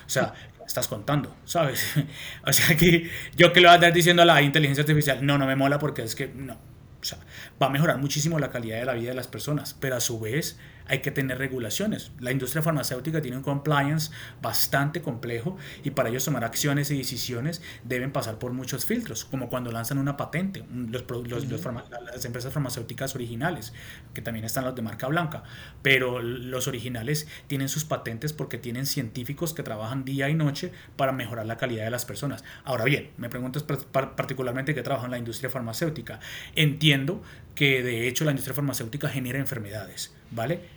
[0.07, 0.35] O sea,
[0.67, 1.95] estás contando, ¿sabes?
[2.47, 5.39] O sea, que yo que le voy a estar diciendo a la inteligencia artificial, no,
[5.39, 6.55] no me mola porque es que no.
[6.55, 7.19] O sea,
[7.63, 10.19] va a mejorar muchísimo la calidad de la vida de las personas, pero a su
[10.19, 10.59] vez
[10.89, 12.13] hay que tener regulaciones.
[12.21, 17.63] La industria farmacéutica tiene un compliance bastante complejo y para ellos tomar acciones y decisiones
[17.85, 23.73] deben pasar por muchos filtros, como cuando lanzan una patente, los, las empresas farmacéuticas originales,
[24.15, 25.43] que también están los de marca blanca,
[25.83, 31.13] pero los originales tienen sus patentes porque tienen científicos que trabajan día y noche para
[31.13, 32.45] mejorar la calidad de las personas.
[32.65, 36.21] Ahora bien, me preguntas particularmente qué trabaja en la industria farmacéutica.
[36.55, 37.23] Entiendo
[37.55, 40.76] que de hecho la industria farmacéutica genera enfermedades, ¿vale?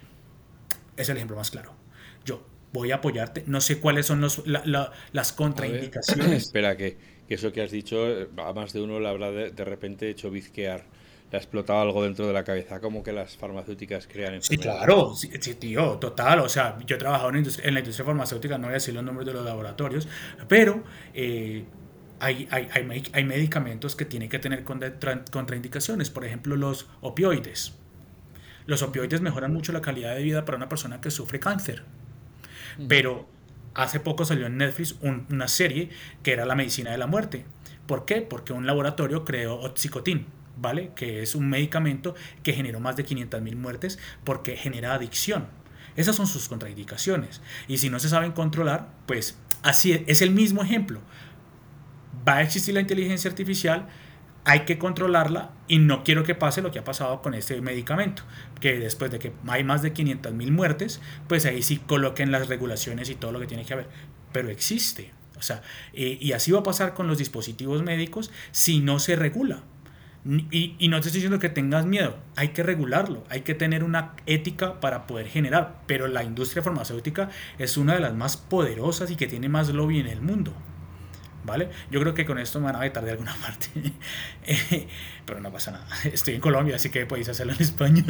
[0.99, 1.73] Es el ejemplo más claro.
[2.25, 3.43] Yo voy a apoyarte.
[3.47, 6.43] No sé cuáles son los, las contraindicaciones.
[6.45, 9.65] espera, que, eso que has dicho, eh, a más de uno le habrá de, de
[9.65, 10.85] repente hecho bizquear
[11.31, 14.79] le ha explotado algo dentro de la cabeza, como que las farmacéuticas crean enfermedades.
[14.79, 16.39] Sí, claro, sí, tío, total.
[16.39, 19.27] O sea, yo he trabajado en, la industria farmacéutica, no voy a decir los nombres
[19.27, 20.07] de los laboratorios,
[20.47, 20.83] pero
[21.13, 21.65] eh,
[22.19, 27.75] hay, hay, hay, hay, medicamentos que tienen que tener contraindicaciones, por ejemplo, los opioides.
[28.69, 31.85] Los opioides mejoran mucho la calidad de vida para una persona que sufre cáncer.
[32.87, 33.27] Pero
[33.73, 35.89] hace poco salió en Netflix una serie
[36.21, 37.45] que era La medicina de la muerte.
[37.87, 38.21] ¿Por qué?
[38.21, 40.91] Porque un laboratorio creó Oxycontin, ¿vale?
[40.95, 45.47] Que es un medicamento que generó más de 500.000 muertes porque genera adicción.
[45.95, 47.41] Esas son sus contraindicaciones.
[47.67, 51.01] Y si no se saben controlar, pues así es, es el mismo ejemplo.
[52.27, 53.87] Va a existir la inteligencia artificial,
[54.45, 58.23] hay que controlarla y no quiero que pase lo que ha pasado con este medicamento,
[58.59, 62.47] que después de que hay más de 500 mil muertes, pues ahí sí coloquen las
[62.47, 63.87] regulaciones y todo lo que tiene que haber.
[64.31, 65.11] Pero existe.
[65.37, 65.61] O sea,
[65.93, 69.63] eh, y así va a pasar con los dispositivos médicos si no se regula.
[70.25, 73.85] Y, y, no te estoy diciendo que tengas miedo, hay que regularlo, hay que tener
[73.85, 79.09] una ética para poder generar, pero la industria farmacéutica es una de las más poderosas
[79.11, 80.53] y que tiene más lobby en el mundo.
[81.43, 81.69] ¿Vale?
[81.91, 83.69] Yo creo que con esto me van a vetar de alguna parte,
[85.25, 85.87] pero no pasa nada.
[86.03, 88.03] Estoy en Colombia, así que podéis hacerlo en España.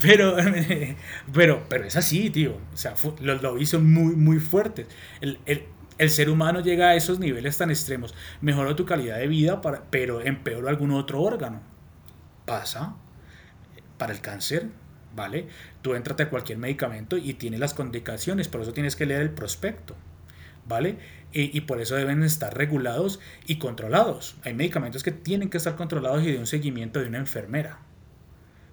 [0.00, 0.36] pero,
[1.32, 2.58] pero, pero es así, tío.
[2.72, 4.86] O sea, lobbies son muy, muy fuertes.
[5.20, 5.64] El, el,
[5.98, 8.14] el, ser humano llega a esos niveles tan extremos.
[8.40, 11.60] Mejoró tu calidad de vida, para, pero empeoró algún otro órgano.
[12.44, 12.96] Pasa.
[13.98, 14.68] Para el cáncer,
[15.14, 15.46] ¿vale?
[15.82, 19.30] Tú entrate a cualquier medicamento y tiene las condicaciones, por eso tienes que leer el
[19.30, 19.94] prospecto.
[20.66, 20.98] ¿Vale?
[21.34, 24.36] Y, por eso deben estar regulados y controlados.
[24.44, 27.78] Hay medicamentos que tienen que estar controlados y de un seguimiento de una enfermera.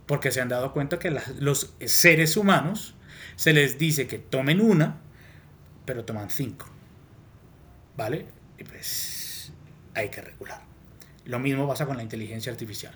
[0.06, 2.96] Porque se han dado cuenta que los seres humanos
[3.38, 4.98] se les dice que tomen una,
[5.86, 6.66] pero toman cinco.
[7.96, 8.26] ¿Vale?
[8.58, 9.54] Y pues
[9.94, 10.62] hay que regular.
[11.24, 12.94] Lo mismo pasa con la inteligencia artificial.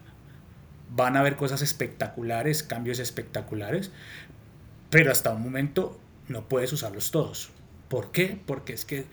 [0.89, 3.91] Van a haber cosas espectaculares, cambios espectaculares,
[4.89, 7.51] pero hasta un momento no puedes usarlos todos.
[7.93, 8.41] ¿Por qué?
[8.43, 9.05] Porque es que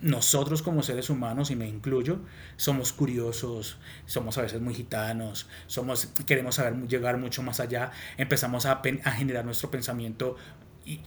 [0.00, 2.20] nosotros como seres humanos, y me incluyo,
[2.56, 8.64] somos curiosos, somos a veces muy gitanos, somos, queremos saber llegar mucho más allá, empezamos
[8.64, 10.36] a, a generar nuestro pensamiento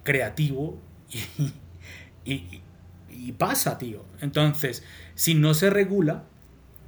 [0.04, 0.80] creativo
[2.24, 2.62] y,
[3.10, 4.06] y, pasa, tío.
[4.22, 4.84] Entonces,
[5.16, 6.24] si no se regula,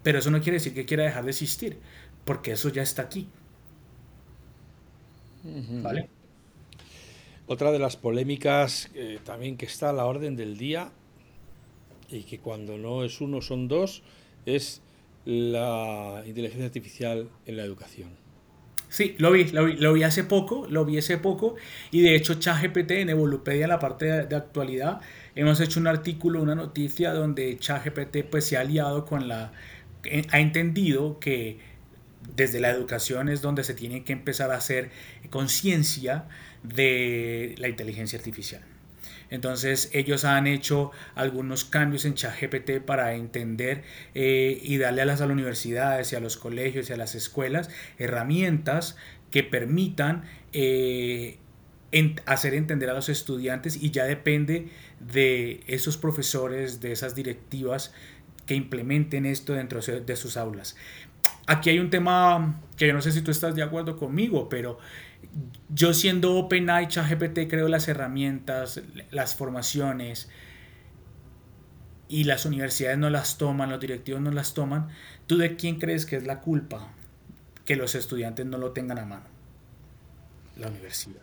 [0.03, 1.79] pero eso no quiere decir que quiera dejar de existir,
[2.23, 3.27] porque eso ya está aquí.
[5.81, 6.18] ¿Vale?
[7.51, 10.91] Otra de las polémicas eh, también que está a la orden del día
[12.07, 14.03] y que cuando no es uno son dos
[14.45, 14.83] es
[15.25, 18.09] la inteligencia artificial en la educación.
[18.87, 21.55] Sí, lo vi, lo vi, hace poco, lo vi hace poco
[21.89, 25.01] y de hecho ChatGPT en Evolupedia, en la parte de, actualidad,
[25.33, 29.53] hemos hecho un artículo, una noticia donde ChatGPT pues se ha aliado con la,
[30.29, 31.57] ha entendido que
[32.35, 34.91] desde la educación es donde se tiene que empezar a hacer
[35.31, 36.27] conciencia
[36.63, 38.61] de la inteligencia artificial.
[39.29, 43.83] Entonces ellos han hecho algunos cambios en ChatGPT para entender
[44.15, 47.69] eh, y darle a las, universidades y a los colegios y a las escuelas
[47.99, 48.97] herramientas
[49.29, 51.37] que permitan eh,
[52.25, 54.69] hacer entender a los estudiantes y ya depende
[54.99, 57.93] de esos profesores, de esas directivas
[58.47, 60.75] que implementen esto dentro de sus aulas.
[61.45, 64.79] Aquí hay un tema que yo no sé si tú estás de acuerdo conmigo, pero
[65.69, 70.29] yo siendo OpenAI, ChatGPT, creo las herramientas, las formaciones
[72.07, 74.89] y las universidades no las toman, los directivos no las toman,
[75.27, 76.91] ¿tú de quién crees que es la culpa
[77.65, 79.25] que los estudiantes no lo tengan a mano?
[80.57, 81.21] La universidad.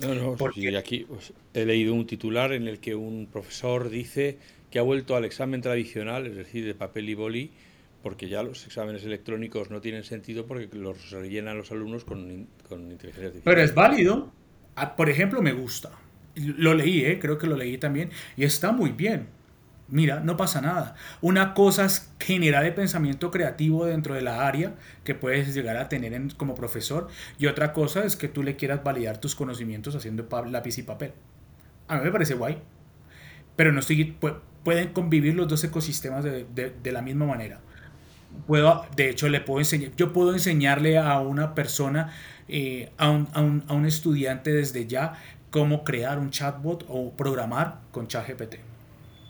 [0.00, 0.76] No, no, Porque...
[0.76, 4.38] aquí pues, he leído un titular en el que un profesor dice
[4.70, 7.50] que ha vuelto al examen tradicional, es decir, de papel y boli,
[8.02, 12.90] porque ya los exámenes electrónicos no tienen sentido porque los rellenan los alumnos con, con
[12.90, 13.42] inteligencia artificial.
[13.44, 14.32] Pero es válido.
[14.76, 15.90] Ah, por ejemplo, me gusta.
[16.34, 17.18] Lo leí, ¿eh?
[17.18, 19.26] creo que lo leí también, y está muy bien.
[19.88, 20.94] Mira, no pasa nada.
[21.20, 25.88] Una cosa es generar el pensamiento creativo dentro de la área que puedes llegar a
[25.88, 27.08] tener como profesor,
[27.38, 31.12] y otra cosa es que tú le quieras validar tus conocimientos haciendo lápiz y papel.
[31.88, 32.58] A mí me parece guay,
[33.56, 34.16] pero no estoy,
[34.62, 37.60] pueden convivir los dos ecosistemas de, de la misma manera
[38.46, 42.12] puedo, de hecho, le puedo enseñar, yo puedo enseñarle a una persona,
[42.48, 45.14] eh, a, un, a, un, a, un, estudiante desde ya,
[45.50, 48.56] cómo crear un chatbot o programar con ChatGPT.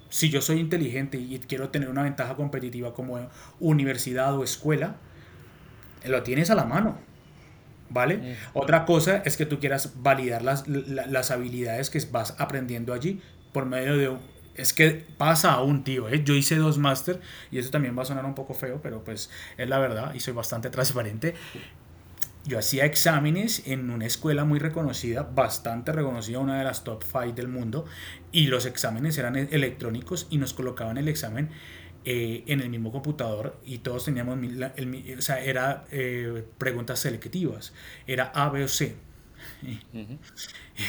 [0.08, 3.18] Si yo soy inteligente y quiero tener una ventaja competitiva como
[3.60, 4.96] universidad o escuela,
[6.04, 6.98] lo tienes a la mano.
[7.92, 8.36] ¿Vale?
[8.52, 13.20] Otra cosa es que tú quieras validar las, las habilidades que vas aprendiendo allí
[13.52, 14.16] por medio de
[14.60, 16.22] es que pasa a un tío, ¿eh?
[16.22, 17.20] Yo hice dos máster
[17.50, 20.20] y eso también va a sonar un poco feo, pero pues es la verdad y
[20.20, 21.34] soy bastante transparente.
[22.44, 27.32] Yo hacía exámenes en una escuela muy reconocida, bastante reconocida, una de las top 5
[27.32, 27.84] del mundo,
[28.32, 31.50] y los exámenes eran e-, electrónicos y nos colocaban el examen
[32.06, 34.38] eh, en el mismo computador y todos teníamos,
[34.76, 37.74] el, o sea, era eh, preguntas selectivas,
[38.06, 38.96] era A, B o C.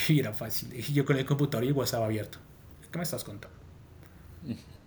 [0.08, 0.74] Y era fácil.
[0.74, 2.38] Y yo con el computador y el WhatsApp abierto.
[2.92, 3.61] ¿Qué me estás contando?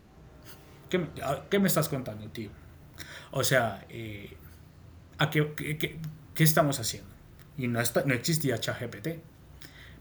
[1.50, 2.50] ¿Qué, me estás contando, tío?
[3.32, 4.36] O sea, eh,
[5.18, 5.98] ¿a qué,
[6.36, 7.10] estamos haciendo?
[7.58, 9.08] Y no, existía ChatGPT.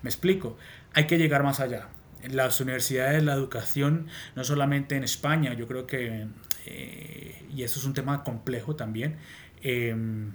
[0.01, 0.57] Me explico.
[0.93, 1.87] Hay que llegar más allá.
[2.29, 6.27] Las universidades, la educación, no solamente en España, yo creo que,
[6.65, 9.17] eh, y eso es un tema complejo también,
[9.61, 10.33] em,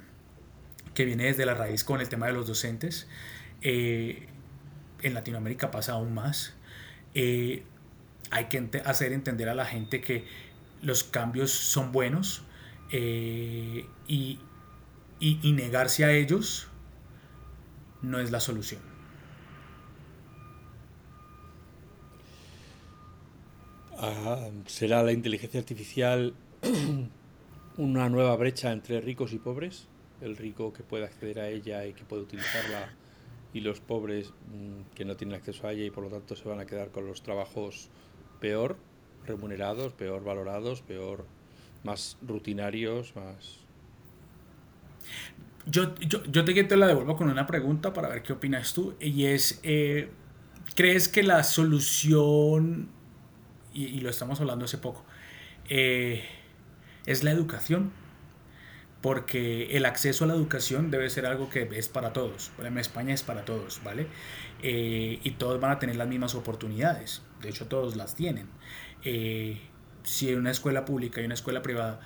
[0.94, 3.09] que viene desde la raíz con el tema de los docentes.
[3.62, 4.26] Eh,
[5.02, 6.54] en Latinoamérica pasa aún más.
[8.31, 10.25] Hay que hacer entender a la gente que
[10.83, 12.43] los cambios son buenos
[12.91, 14.38] eh, y,
[15.21, 16.69] negarse a ellos
[18.03, 18.81] no es la solución.
[23.97, 26.35] Ah, ¿Será la inteligencia artificial
[27.77, 29.88] una nueva brecha entre ricos y pobres?
[30.21, 32.93] El rico que puede acceder a ella y que puede utilizarla
[33.53, 36.49] y los pobres mm, que no tienen acceso a ella y por lo tanto se
[36.49, 37.88] van a quedar con los trabajos
[38.40, 38.77] peor
[39.27, 41.27] remunerados, peor valorados, peor
[41.85, 43.59] más rutinarios, más...
[45.66, 48.94] Yo, yo, yo te, te la devuelvo con una pregunta para ver qué opinas tú
[49.01, 50.11] y es, eh,
[50.74, 52.88] ¿crees que la solución,
[53.74, 55.05] y, lo estamos hablando hace poco,
[55.68, 56.24] eh,
[57.05, 57.92] es la educación?
[59.01, 62.51] Porque el acceso a la educación debe ser algo que es para todos.
[62.59, 64.09] En España es para todos, ¿vale?
[64.63, 67.23] Eh, y todos van a tener las mismas oportunidades.
[67.41, 68.49] De hecho, todos las tienen.
[69.05, 69.61] Eh,
[70.03, 72.01] si una escuela pública y una escuela privada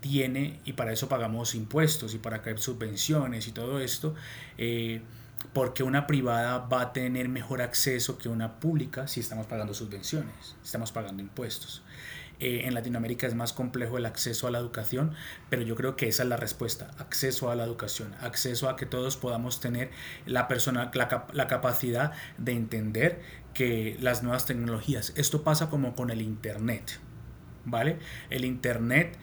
[0.00, 4.14] tiene, y para eso pagamos impuestos y para caer subvenciones y todo esto,
[4.56, 5.00] eh,
[5.52, 10.56] porque una privada va a tener mejor acceso que una pública si estamos pagando subvenciones,
[10.62, 11.82] estamos pagando impuestos.
[12.38, 15.12] Eh, en Latinoamérica es más complejo el acceso a la educación,
[15.48, 18.84] pero yo creo que esa es la respuesta, acceso a la educación, acceso a que
[18.84, 19.90] todos podamos tener
[20.26, 23.22] la, persona, la, la capacidad de entender
[23.54, 27.00] que las nuevas tecnologías, esto pasa como con el Internet,
[27.64, 27.98] ¿vale?
[28.28, 29.18] El Internet...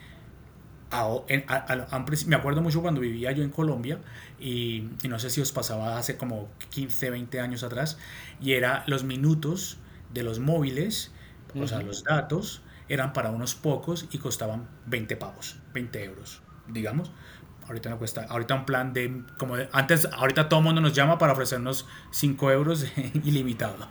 [2.28, 4.00] me acuerdo mucho cuando vivía yo en Colombia
[4.40, 8.00] y, y, no sé si os pasaba hace como 15, 20 años atrás
[8.42, 9.78] y era los minutos
[10.14, 11.12] de los móviles,
[11.56, 17.12] o sea, los datos eran para unos pocos y costaban 20 pavos, 20 euros, digamos.
[17.68, 21.18] Ahorita no cuesta, ahorita un plan de, como antes, ahorita todo el mundo nos llama
[21.18, 22.86] para ofrecernos 5 euros
[23.24, 23.88] ilimitado.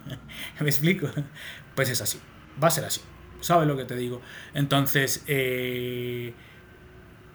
[0.61, 1.09] ¿Me explico?
[1.75, 2.21] Pues es así,
[2.63, 3.01] va a ser así.
[3.41, 4.21] ¿Sabes lo que te digo?
[4.55, 6.35] Entonces, eh,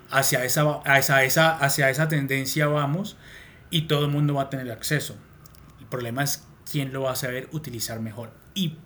[0.10, 3.18] hacia esa, hacia esa, hacia esa tendencia vamos
[3.70, 5.18] y todo el mundo va a tener acceso.
[5.80, 8.32] El problema es quién lo va a saber utilizar mejor.
[8.54, 8.78] Y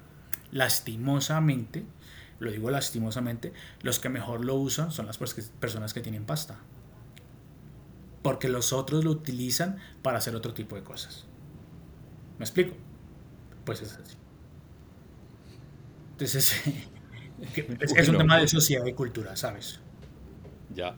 [0.52, 1.86] lastimosamente,
[2.42, 5.20] lo digo lastimosamente, los que mejor lo usan son las
[5.60, 6.58] personas que tienen pasta.
[8.24, 11.26] Porque los otros lo utilizan para hacer otro tipo de cosas.
[12.40, 12.74] ¿Me explico?
[13.64, 14.16] Pues es así.
[16.14, 16.62] Entonces,
[17.96, 19.80] es, un tema de sociedad y cultura, ¿sabes?
[20.74, 20.96] Ya.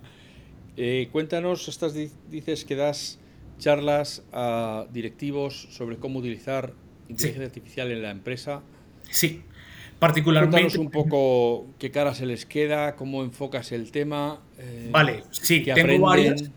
[0.78, 3.20] Eh, cuéntanos, estas dices que das
[3.60, 6.74] charlas a directivos sobre cómo utilizar
[7.10, 8.62] inteligencia artificial en la empresa.
[9.10, 9.44] Sí,
[10.00, 10.62] particularmente.
[10.62, 14.42] Cuéntanos un poco qué cara se les queda, cómo enfocas el tema.
[14.58, 16.52] Eh, vale, sí, tengo varias.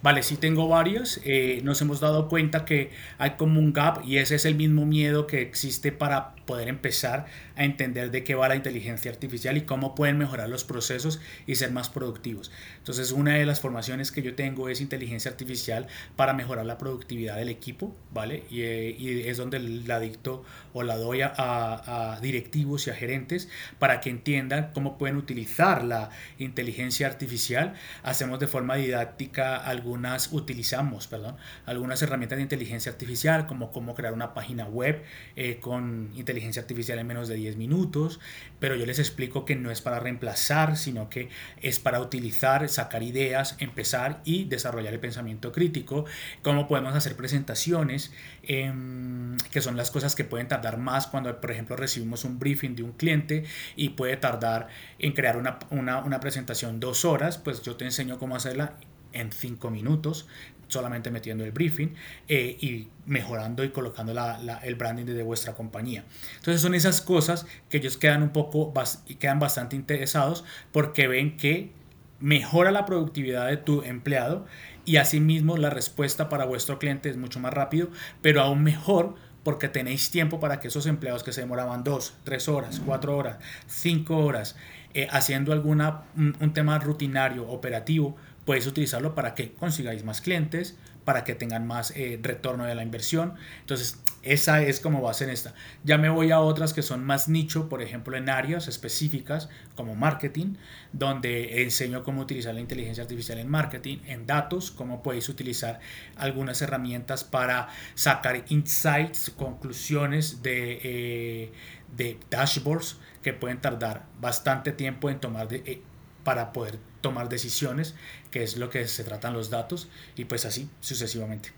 [0.00, 1.20] Vale, sí tengo varios.
[1.24, 4.86] Eh, nos hemos dado cuenta que hay como un gap y ese es el mismo
[4.86, 9.62] miedo que existe para poder empezar a entender de qué va la inteligencia artificial y
[9.62, 12.50] cómo pueden mejorar los procesos y ser más productivos.
[12.78, 17.36] Entonces, una de las formaciones que yo tengo es inteligencia artificial para mejorar la productividad
[17.36, 18.44] del equipo, ¿vale?
[18.50, 23.48] Y, eh, es donde la dicto o la doy a, a, directivos y a gerentes
[23.78, 27.74] para que entiendan cómo pueden utilizar la inteligencia artificial.
[28.02, 29.56] Hacemos de forma didáctica
[29.88, 35.02] algunas, utilizamos, perdón, algunas herramientas de inteligencia artificial como cómo crear una página web
[35.34, 38.20] eh, con inteligencia artificial en menos de 10 minutos,
[38.60, 41.30] pero yo les explico que no es para reemplazar, sino que
[41.62, 46.04] es para utilizar, sacar ideas, empezar y desarrollar el pensamiento crítico,
[46.42, 51.50] cómo podemos hacer presentaciones, em, que son las cosas que pueden tardar más cuando, por
[51.50, 56.20] ejemplo, recibimos un briefing de un cliente y puede tardar en crear una, una, una
[56.20, 58.74] presentación dos horas, pues yo te enseño cómo hacerla
[59.12, 60.26] en cinco minutos,
[60.68, 61.94] solamente metiendo el briefing
[62.28, 64.14] eh, y mejorando y colocando
[64.62, 66.04] el branding de vuestra compañía.
[66.36, 68.72] Entonces son esas cosas que ellos quedan un poco
[69.06, 71.72] y quedan bastante interesados porque ven que
[72.20, 74.46] mejora la productividad de tu empleado
[74.84, 77.90] y asimismo la respuesta para vuestro cliente es mucho más rápido,
[78.22, 82.48] pero aún mejor porque tenéis tiempo para que esos empleados que se demoraban dos, tres
[82.48, 84.56] horas, cuatro horas, cinco horas
[84.94, 88.16] eh, haciendo alguna, un tema rutinario, operativo,
[88.48, 92.82] puedes utilizarlo para que consigáis más clientes, para que tengan más eh, retorno de la
[92.82, 93.34] inversión.
[93.60, 95.52] Entonces, esa es como base en esta.
[95.84, 99.96] Ya me voy a otras que son más nicho, por ejemplo, en áreas específicas como
[99.96, 100.54] marketing,
[100.94, 105.80] donde enseño cómo utilizar la inteligencia artificial en marketing, en datos, cómo podéis utilizar
[106.16, 111.52] algunas herramientas para sacar insights, conclusiones de, eh,
[111.94, 115.82] de dashboards que pueden tardar bastante tiempo en tomar eh,
[116.24, 117.94] para poder tomar decisiones,
[118.30, 121.50] que es lo que se tratan los datos, y pues así sucesivamente.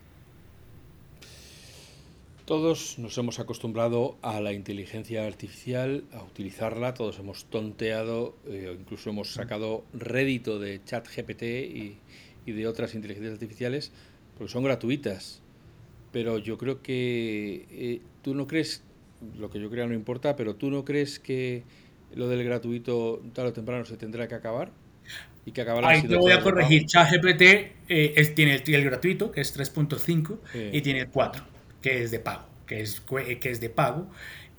[2.44, 9.10] Todos nos hemos acostumbrado a la inteligencia artificial, a utilizarla, todos hemos tonteado, eh, incluso
[9.10, 11.98] hemos sacado rédito de ChatGPT y,
[12.46, 13.92] y de otras inteligencias artificiales,
[14.36, 15.40] porque son gratuitas.
[16.10, 18.82] Pero yo creo que eh, tú no crees,
[19.38, 21.62] lo que yo crea no importa, pero tú no crees que
[22.16, 24.72] lo del gratuito tarde o temprano se tendrá que acabar
[25.50, 27.42] y que Ahí te voy a corregir, ChatGPT
[27.88, 30.38] eh, tiene el, gratuito, que es 3.5,
[30.72, 31.42] y tiene el 4,
[31.82, 33.02] que es de pago, que es,
[33.40, 34.08] que es de pago.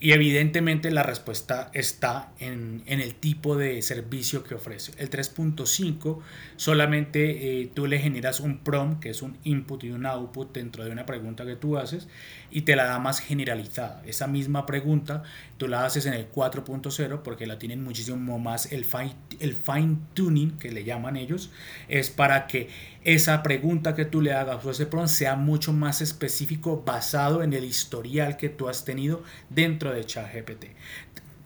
[0.03, 4.93] Y evidentemente la respuesta está en, el tipo de servicio que ofrece.
[4.97, 6.21] El 3.5
[6.55, 10.83] solamente eh, tú le generas un prompt, que es un input y un output dentro
[10.83, 12.07] de una pregunta que tú haces,
[12.49, 14.01] y te la da más generalizada.
[14.07, 15.21] Esa misma pregunta
[15.57, 19.97] tú la haces en el 4.0 porque la tienen muchísimo más el fine, el fine
[20.15, 21.51] tuning que le llaman ellos,
[21.87, 22.69] es para que
[23.03, 27.53] esa pregunta que tú le hagas o ese prompt sea mucho más específico basado en
[27.53, 30.65] el historial que tú has tenido dentro de ChatGPT.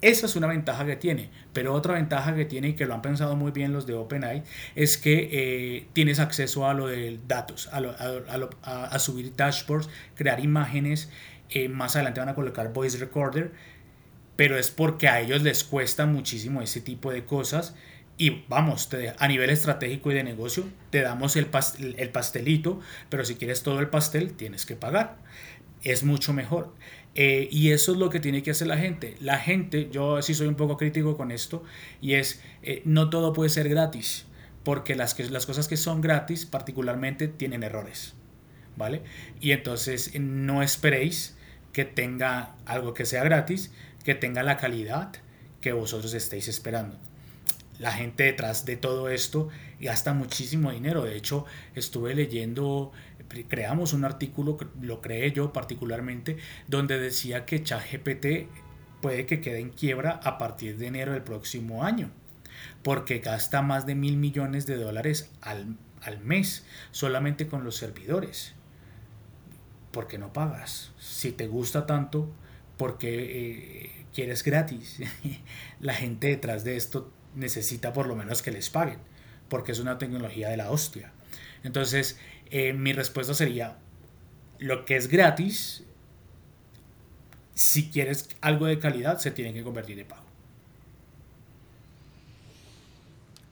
[0.02, 3.02] Esa es una ventaja que tiene, pero otra ventaja que tiene y que lo han
[3.02, 4.44] pensado muy bien los de OpenAI
[4.76, 11.10] es que eh, tienes acceso a lo de datos, a, subir dashboards, crear imágenes,
[11.50, 13.52] eh, más adelante van a colocar voice recorder,
[14.36, 17.74] pero es porque a ellos les cuesta muchísimo ese tipo de cosas
[18.18, 21.50] y vamos, a nivel estratégico y de negocio, te damos el,
[21.98, 25.18] el pastelito, pero si quieres todo el pastel, tienes que pagar.
[25.84, 26.74] Es mucho mejor.
[27.16, 29.16] Eh, y eso es lo que tiene que hacer la gente.
[29.20, 31.64] La gente, yo sí soy un poco crítico con esto,
[32.02, 34.26] y es, eh, no todo puede ser gratis,
[34.64, 38.16] porque las, que, las cosas que son gratis particularmente tienen errores,
[38.78, 39.02] ¿vale?
[39.42, 41.36] Y entonces no esperéis
[41.74, 43.74] que tenga algo que sea gratis,
[44.06, 45.12] que tenga la calidad
[45.60, 46.98] que vosotros estéis esperando
[47.80, 49.50] la gente detrás de todo esto
[49.80, 51.04] gasta muchísimo dinero.
[51.04, 52.92] De hecho, estuve leyendo,
[53.48, 58.50] creamos un artículo, lo creé yo particularmente, donde decía que ChatGPT
[59.02, 62.12] puede que quede en quiebra a partir de enero del próximo año.
[62.84, 68.54] porque gasta más de mil millones de dólares al, al mes solamente con los servidores.
[69.92, 70.92] ¿Por qué no pagas?
[71.00, 72.30] Si te gusta tanto,
[72.78, 75.00] porque eh, quieres gratis.
[75.80, 79.00] la gente detrás de esto necesita por lo menos que les paguen,
[79.50, 81.12] porque es una tecnología de la hostia.
[81.64, 82.20] Entonces,
[82.50, 83.78] eh, mi respuesta sería,
[84.60, 85.84] lo que es gratis,
[87.54, 90.26] si quieres algo de calidad, se tiene que convertir en pago.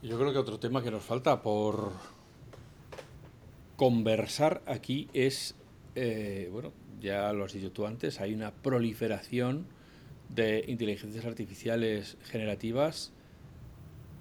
[0.01, 1.93] Yo creo que otro tema que nos falta por
[3.77, 5.55] conversar aquí es,
[5.95, 9.65] eh, bueno, ya lo has dicho tú antes, hay una proliferación
[10.27, 13.12] de inteligencias artificiales generativas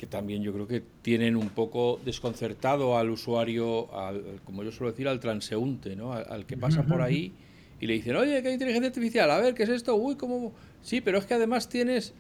[0.03, 4.91] que también yo creo que tienen un poco desconcertado al usuario, al, como yo suelo
[4.91, 6.13] decir, al transeúnte, ¿no?
[6.13, 7.33] al, que pasa por ahí
[7.81, 9.31] y le dicen, oye, ¿qué inteligencia artificial?
[9.31, 9.95] A ver, ¿qué es esto?
[9.95, 10.55] Uy, ¿cómo?
[10.83, 12.15] Sí, pero es que además tienes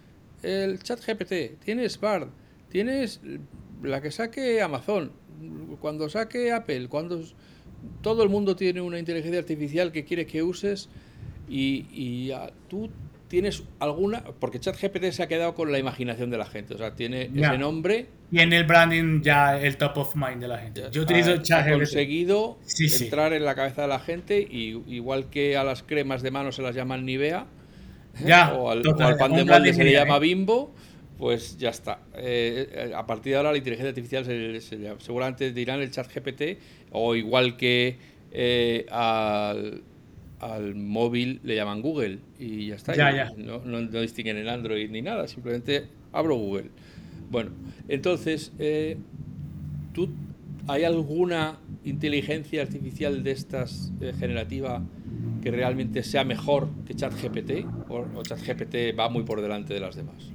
[0.44, 2.28] el chat GPT, tienes Bard,
[2.68, 3.20] tienes
[3.82, 5.10] la que saque Amazon,
[5.80, 7.20] cuando saque Apple, cuando
[8.00, 10.88] todo el mundo tiene una inteligencia artificial que quiere que uses
[11.48, 12.32] y, y
[12.68, 12.90] tú
[13.32, 16.94] tienes alguna, porque ChatGPT se ha quedado con la imaginación de la gente, o sea,
[16.94, 18.08] tiene ese nombre.
[18.30, 20.82] Y en el branding ya el top of mind de la gente.
[20.92, 21.72] Yo utilizo ChatGPT.
[21.72, 26.20] Ha conseguido entrar en la cabeza de la gente y igual que a las cremas
[26.20, 27.46] de mano se las llaman Nivea,
[28.22, 30.74] ya, o, al, pan de molde se le llama Bimbo,
[31.16, 32.00] pues ya está.
[32.14, 34.26] Eh, eh, a partir de ahora la inteligencia artificial
[35.00, 36.58] seguramente dirán el chat GPT
[36.90, 37.96] o igual que
[38.30, 39.84] eh, al,
[40.74, 42.94] móvil le llaman Google y ya está.
[43.36, 46.70] No, no, distinguen el Android ni nada, simplemente abro Google.
[47.30, 47.50] Bueno,
[47.88, 48.52] entonces,
[49.92, 50.08] ¿tú,
[50.66, 54.82] ¿hay alguna inteligencia artificial de estas generativa
[55.42, 59.96] que realmente sea mejor que ChatGPT o, o ChatGPT va muy por delante de las
[59.96, 60.32] demás?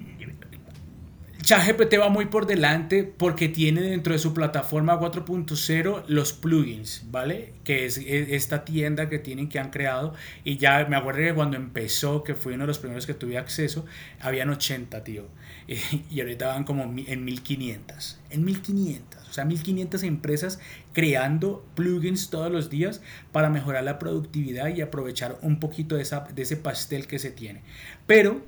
[1.47, 7.53] ChatGPT va muy por delante porque tiene dentro de su plataforma 4.0 los plugins, ¿vale?
[7.63, 10.13] Que es, esta tienda que tienen que han creado.
[10.43, 13.37] Y ya me acuerdo que cuando empezó, que fue uno de los primeros que tuve
[13.37, 13.85] acceso,
[14.19, 15.23] habían 80, tío.
[16.11, 18.19] Y, ahorita van como en 1500.
[18.29, 19.29] En 1500.
[19.29, 20.59] O sea, 1500 empresas
[20.91, 26.57] creando plugins todos los días para mejorar la productividad y aprovechar un poquito de, ese
[26.57, 27.61] pastel que se tiene.
[28.05, 28.41] Pero...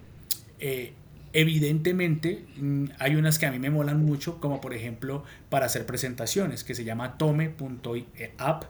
[0.62, 0.92] Eh,
[1.34, 5.86] Evidentemente, mm, hay unas que a mí me molan mucho, como por ejemplo para hacer
[5.86, 8.64] presentaciones, que se llama tome.app,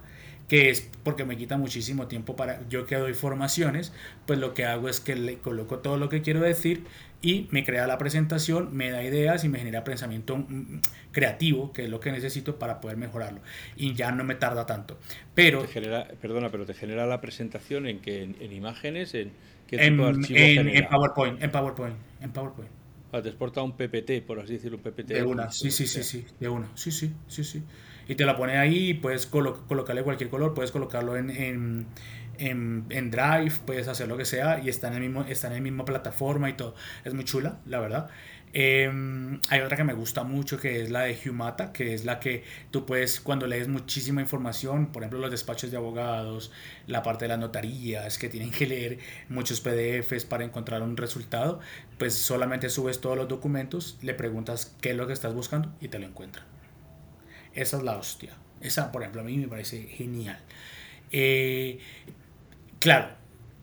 [0.47, 3.93] que es porque me quita muchísimo tiempo para yo que doy formaciones,
[4.25, 6.83] pues lo que hago es que le coloco todo lo que quiero decir
[7.21, 10.81] y me crea la presentación, me da ideas y me genera pensamiento mm, mm,
[11.11, 13.41] creativo, que es lo que necesito para poder mejorarlo.
[13.77, 14.97] Y ya no me tarda tanto.
[15.35, 15.65] Pero...
[16.21, 19.31] perdona, pero te genera la presentación en que en imágenes, en
[19.71, 22.71] en, en, PowerPoint, en PowerPoint, en PowerPoint.
[23.11, 25.07] Ah, te exporta un PPT, por así decirlo, un PPT.
[25.07, 27.63] De una, sí, sí, sí, sí, de una, sí, sí, sí, sí.
[28.07, 31.87] Y te la pone ahí, puedes colocarle cualquier color, puedes colocarlo en, en,
[32.37, 35.53] en, en, Drive, puedes hacer lo que sea y está en, el mismo, está en
[35.53, 36.75] la misma plataforma y todo.
[37.03, 38.09] Es muy chula, la verdad.
[38.51, 42.19] Em, hay otra que me gusta mucho que es la de Humata, que es la
[42.19, 46.51] que tú puedes, cuando lees muchísima información, por ejemplo los despachos de abogados,
[46.87, 51.59] la parte de las notarías, que tienen que leer muchos PDFs para encontrar un resultado,
[51.99, 55.89] pues solamente subes todos los documentos, le preguntas qué es lo que estás buscando y
[55.89, 56.43] te lo encuentra.
[57.53, 58.33] Esa es la hostia.
[58.61, 60.39] Esa, por ejemplo, a mí me parece genial.
[61.11, 61.79] Eh,
[62.79, 63.09] claro,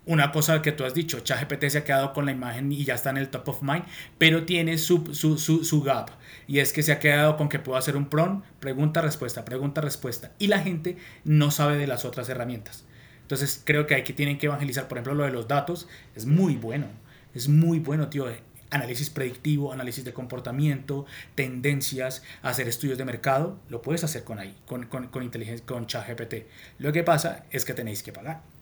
[0.06, 2.94] una cosa que tú has dicho, ChatGPT se ha quedado con la imagen y ya
[2.94, 3.84] está en el top of mind,
[4.18, 6.10] pero tiene su, su, su, gap.
[6.46, 9.80] Y es que se ha quedado con que puedo hacer un prompt, pregunta, respuesta, pregunta,
[9.80, 10.30] respuesta.
[10.38, 12.84] Y la gente no sabe de las otras herramientas.
[13.22, 15.88] Entonces creo que hay que tienen que evangelizar, por ejemplo, lo de los datos.
[16.14, 16.86] Es muy bueno.
[17.34, 18.26] Es muy bueno, tío.
[18.70, 23.58] Análisis predictivo, análisis de comportamiento, tendencias, hacer estudios de mercado.
[23.68, 26.34] Lo puedes hacer con ahí, con, con, con inteligencia, con ChatGPT.
[26.78, 28.55] Lo que pasa es que tenéis que pagar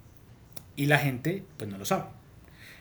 [0.77, 2.05] y la gente pues no lo sabe.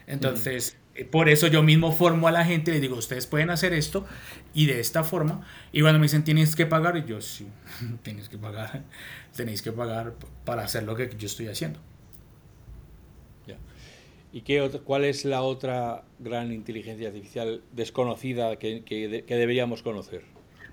[0.07, 3.73] Entonces, eh, por eso yo mismo formo a la gente, le digo, ustedes pueden hacer
[3.73, 4.05] esto
[4.53, 5.45] y de esta forma.
[5.71, 7.47] Y cuando me dicen, tienes que pagar, y yo, sí,
[8.03, 8.83] tienes que pagar,
[9.35, 10.13] tenéis que pagar
[10.45, 11.79] para hacer lo que yo estoy haciendo.
[14.35, 20.23] ¿Y qué cuál es la otra gran inteligencia artificial desconocida que, que, que, deberíamos conocer?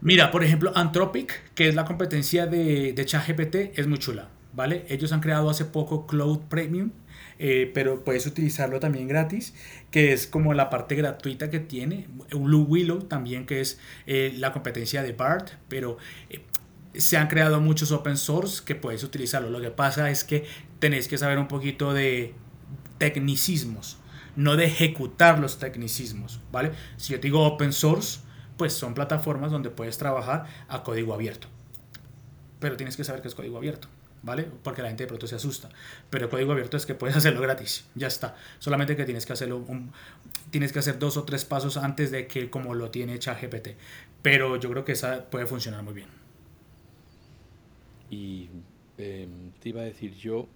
[0.00, 4.86] Mira, por ejemplo, Anthropic, que es la competencia de, de ChatGPT, es muy chula, ¿vale?
[4.88, 6.92] Ellos han creado hace poco Cloud Premium,
[7.42, 9.54] eh, pero puedes utilizarlo también gratis,
[9.90, 12.06] que es como la parte gratuita que tiene.
[12.30, 15.96] Blue Willow también, que es eh, la competencia de BART, pero
[16.28, 16.42] eh,
[16.92, 19.48] se han creado muchos open source que puedes utilizarlo.
[19.48, 20.44] Lo que pasa es que
[20.80, 22.34] tenéis que saber un poquito de
[22.98, 23.96] tecnicismos,
[24.36, 26.72] no de ejecutar los tecnicismos, ¿vale?
[26.98, 28.20] Si yo digo open source,
[28.58, 31.48] pues son plataformas donde puedes trabajar a código abierto.
[32.58, 33.88] Pero tienes que saber que es código abierto.
[34.22, 34.46] ¿Vale?
[34.62, 35.70] Porque la gente de pronto se asusta.
[36.10, 38.36] Pero el código abierto es que puedes hacerlo gratis, ya está.
[38.58, 39.64] Solamente que tienes que hacerlo,
[40.50, 43.70] tienes que hacer dos o tres pasos antes de que como lo tiene ChatGPT.
[44.22, 46.08] Pero yo creo que esa puede funcionar muy bien.
[48.10, 48.48] Y
[48.98, 50.48] em, te iba a decir yo,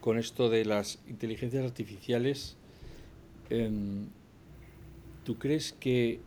[0.00, 2.56] con esto de las inteligencias artificiales,
[3.50, 4.08] em,
[5.24, 6.20] ¿tú crees que,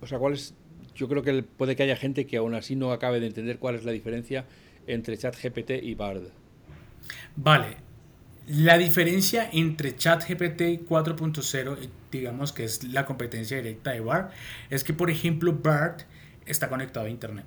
[0.00, 0.54] o sea, cuál es,
[0.94, 3.76] yo creo que puede que haya gente que aún así no acabe de entender cuál
[3.76, 4.46] es la diferencia
[4.86, 6.22] entre ChatGPT y Bard?
[7.36, 7.76] Vale.
[8.48, 14.30] La diferencia entre ChatGPT 4.0, digamos que es la competencia directa de Bard,
[14.68, 16.02] es que, por ejemplo, Bard
[16.44, 17.46] está conectado a Internet.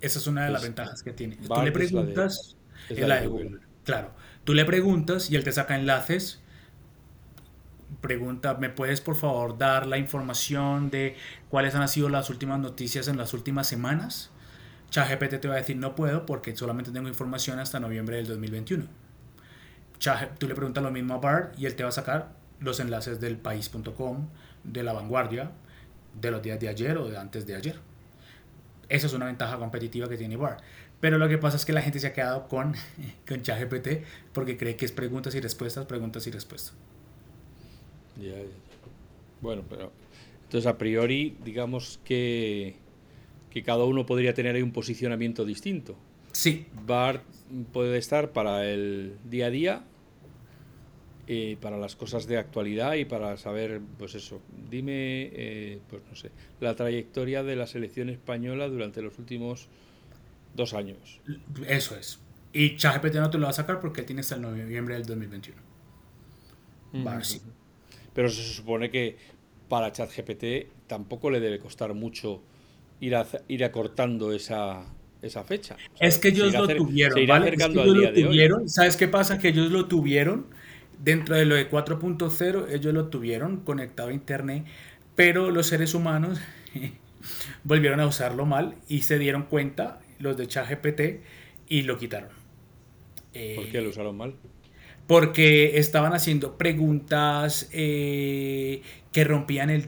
[0.00, 1.36] Esa es una de las ventajas que tiene.
[1.36, 2.56] Tú le preguntas,
[2.88, 3.60] es la de, Google.
[3.84, 4.10] Claro.
[4.42, 6.40] Tú le preguntas y él te saca enlaces.
[8.00, 11.14] Pregunta, ¿me puedes por favor dar la información de
[11.48, 14.31] cuáles han sido las últimas noticias en las últimas semanas?
[14.92, 18.84] ChatGPT te va a decir no puedo porque solamente tengo información hasta noviembre del 2021.
[20.38, 23.18] tú le preguntas lo mismo a Bart y él te va a sacar los enlaces
[23.18, 24.28] del país.com,
[24.64, 25.50] de la vanguardia,
[26.20, 27.76] de los días de ayer o de antes de ayer.
[28.90, 30.60] Esa es una ventaja competitiva que tiene Bart.
[31.00, 32.74] Pero lo que pasa es que la gente se ha quedado con,
[33.26, 36.74] con ChatGPT porque cree que es preguntas y respuestas, preguntas y respuestas.
[39.40, 39.90] Bueno, pero
[40.44, 42.81] entonces a priori digamos que
[43.52, 45.96] que cada uno podría tener ahí un posicionamiento distinto.
[46.32, 46.66] Sí.
[46.86, 47.22] BART
[47.72, 49.84] puede estar para el día a día,
[51.26, 54.40] eh, para las cosas de actualidad y para saber, pues eso,
[54.70, 56.30] dime, eh, pues no sé,
[56.60, 59.68] la trayectoria de la selección española durante los últimos
[60.54, 61.20] dos años.
[61.68, 62.20] Eso es.
[62.54, 65.60] Y ChatGPT no te lo va a sacar porque tiene hasta el noviembre del 2021.
[67.04, 67.42] BART sí.
[68.14, 69.16] Pero se supone que
[69.68, 72.42] para ChatGPT tampoco le debe costar mucho
[73.02, 74.84] ir, acortando esa,
[75.20, 75.76] esa fecha.
[76.00, 77.18] es que ellos lo tuvieron,
[78.14, 78.68] tuvieron.
[78.68, 79.38] ¿Sabes qué pasa?
[79.38, 80.46] Que ellos lo tuvieron
[81.02, 84.64] dentro de lo de 4.0, ellos lo tuvieron conectado a internet,
[85.16, 86.40] pero los seres humanos
[87.64, 91.00] volvieron a usarlo mal y se dieron cuenta, los de ChatGPT,
[91.68, 92.30] y lo quitaron.
[93.56, 94.34] ¿Por qué lo usaron mal?
[95.06, 98.82] Porque estaban haciendo preguntas eh,
[99.12, 99.86] que rompían el,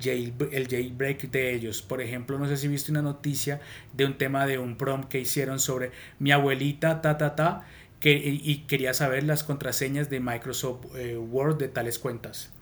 [0.52, 1.82] el jailbreak de ellos.
[1.82, 3.60] Por ejemplo, no sé si viste una noticia
[3.92, 7.64] de un tema de un prompt que hicieron sobre mi abuelita, ta, ta, ta,
[8.00, 12.52] que, y quería saber las contraseñas de Microsoft eh, Word de tales cuentas.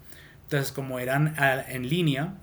[0.45, 2.35] Entonces, como eran ah, en línea,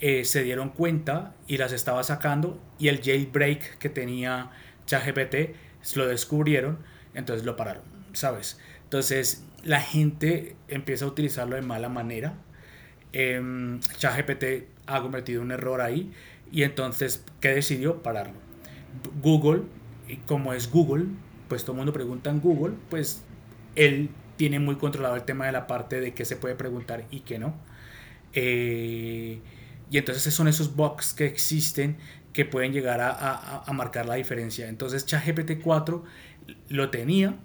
[0.00, 4.50] eh, se dieron cuenta y las estaba sacando y el jailbreak que tenía
[4.86, 5.54] ChatGPT
[5.94, 6.78] lo descubrieron,
[7.14, 8.58] entonces lo pararon, ¿sabes?
[8.88, 12.38] Entonces, la gente empieza a utilizarlo de mala manera.
[13.12, 16.10] Eh, ChatGPT ha cometido un error ahí
[16.50, 18.02] y entonces, ¿qué decidió?
[18.02, 18.38] Pararlo.
[19.20, 19.64] Google,
[20.24, 21.04] como es Google,
[21.48, 23.22] pues todo el mundo pregunta en Google, pues
[23.76, 27.20] él tiene muy controlado el tema de la parte de qué se puede preguntar y
[27.20, 27.54] qué no.
[28.32, 29.40] Eh,
[29.90, 31.98] y entonces son esos bugs que existen
[32.32, 34.66] que pueden llegar a, a marcar la diferencia.
[34.66, 36.04] Entonces ChatGPT 4
[36.70, 37.36] lo tenía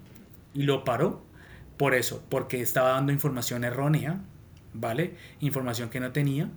[0.54, 1.33] y lo paró
[1.78, 4.22] por eso, porque estaba dando información errónea,
[4.74, 5.16] ¿vale?
[5.40, 6.50] Información que no tenía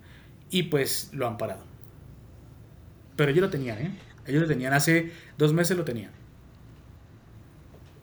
[0.51, 1.64] y pues lo han parado.
[3.17, 3.91] Pero ellos lo tenían, ¿eh?
[4.27, 6.11] Ellos lo tenían hace dos meses, lo tenían.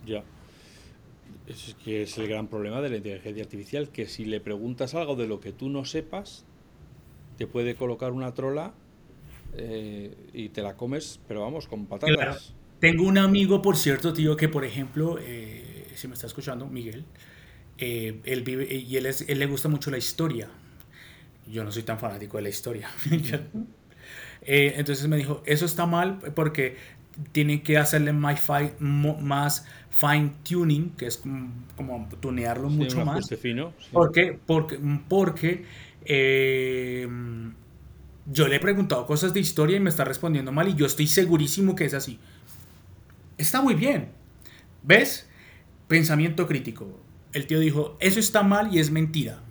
[0.06, 0.24] Ya.
[1.48, 5.16] Es que es el gran problema de la inteligencia artificial, que si le preguntas algo
[5.16, 6.46] de lo que tú no sepas,
[7.38, 8.74] te puede colocar una trola
[9.56, 12.54] eh, y te la comes, pero vamos, con patatas.
[12.80, 15.63] Tengo un amigo, por cierto, tío, que por ejemplo, eh,
[15.96, 17.06] si me está escuchando, Miguel,
[17.78, 20.50] eh, él vive y él, es, él le gusta mucho la historia.
[21.52, 22.90] Yo no soy tan fanático de la historia.
[24.46, 26.76] Eh, entonces me dijo, eso está mal porque
[27.32, 28.44] tienen que hacerle más,
[28.80, 31.24] más fine tuning, que es
[31.78, 33.26] como, tunearlo mucho más.
[33.42, 34.78] Fino, Porque, porque,
[35.08, 35.64] porque
[36.04, 37.08] eh,
[38.26, 41.08] yo le he preguntado cosas de historia y me está respondiendo mal y yo estoy
[41.08, 42.20] segurísimo que es así.
[43.38, 44.10] Está muy bien.
[44.84, 45.28] ¿Ves?
[45.94, 46.88] Pensamiento crítico.
[47.34, 49.44] El tío dijo, eso está mal y es mentira.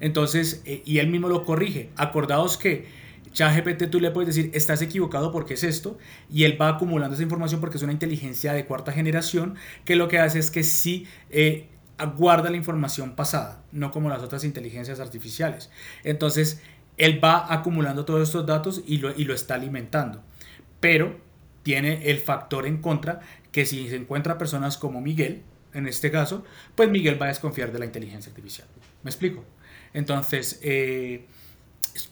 [0.00, 1.90] Entonces, eh, y él mismo lo corrige.
[1.94, 2.86] Acordaos que
[3.30, 5.96] ChatGPT tú le puedes decir, estás equivocado porque es esto,
[6.28, 10.08] y él va acumulando esa información porque es una inteligencia de cuarta generación, que lo
[10.08, 11.68] que hace es que sí eh,
[12.16, 15.70] guarda la información pasada, no como las otras inteligencias artificiales.
[16.02, 16.62] Entonces,
[16.96, 20.24] él va acumulando todos estos datos y lo, y lo está alimentando.
[20.80, 21.20] Pero
[21.62, 23.20] tiene el factor en contra
[23.52, 25.44] que si se encuentra personas como Miguel,
[25.76, 28.66] en este caso, pues Miguel va a desconfiar de la inteligencia artificial.
[29.02, 29.44] ¿Me explico?
[29.92, 31.26] Entonces, eh,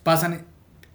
[0.03, 0.45] pasan,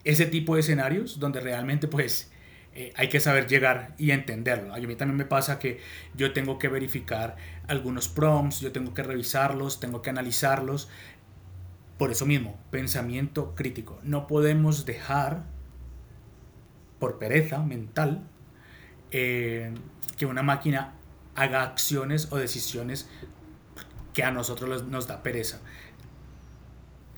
[0.05, 2.31] ese tipo de escenarios donde realmente pues
[2.73, 4.73] eh, hay que saber llegar y entenderlo.
[4.73, 5.81] A mí también me pasa que
[6.15, 10.89] yo tengo que verificar algunos prompts, yo tengo que revisarlos, tengo que analizarlos.
[11.99, 13.99] Por eso mismo, pensamiento crítico.
[14.03, 15.45] No podemos dejar,
[16.99, 18.23] por pereza mental,
[19.11, 19.75] eh,
[20.17, 20.95] que una máquina
[21.35, 23.09] haga acciones o decisiones
[24.13, 25.61] que a nosotros nos da pereza.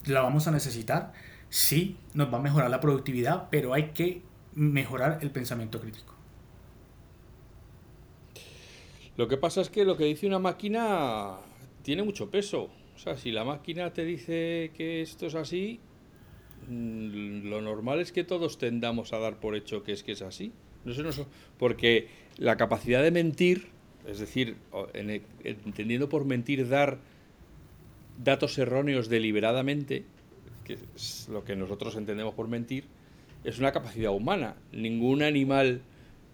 [0.07, 1.13] ¿La vamos a necesitar?
[1.49, 4.23] Sí, nos va a mejorar la productividad, pero hay que
[4.55, 6.15] mejorar el pensamiento crítico.
[9.17, 11.37] Lo que pasa es que lo que dice una máquina
[11.83, 12.71] tiene mucho peso.
[12.95, 15.81] O sea, si la máquina te dice que esto es así,
[16.69, 20.23] mm, lo normal es que todos tendamos a dar por hecho que es que es
[20.23, 20.53] así.
[20.85, 21.27] No sé, no sé,
[21.59, 22.09] porque
[22.39, 23.69] la capacidad de mentir,
[24.07, 24.57] es decir,
[25.44, 26.98] entendiendo por mentir dar
[28.22, 30.05] datos erróneos deliberadamente,
[30.64, 32.84] que es lo que nosotros entendemos por mentir,
[33.44, 34.57] es una capacidad humana.
[34.72, 35.82] Ningún animal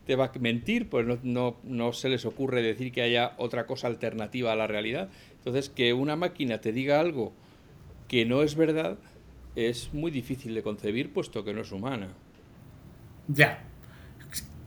[0.06, 3.86] te va a mentir, pues no, no, se les ocurre decir que haya otra cosa
[3.88, 5.10] alternativa a la realidad.
[5.36, 7.32] Entonces, que una máquina te diga algo
[8.08, 8.98] que no es verdad
[9.54, 12.08] es muy difícil de concebir, puesto que no es humana.
[13.28, 13.62] Ya,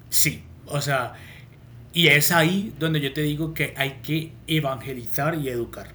[0.09, 1.15] sí, o sea,
[1.93, 5.93] y es ahí donde yo te digo que hay que evangelizar y educar.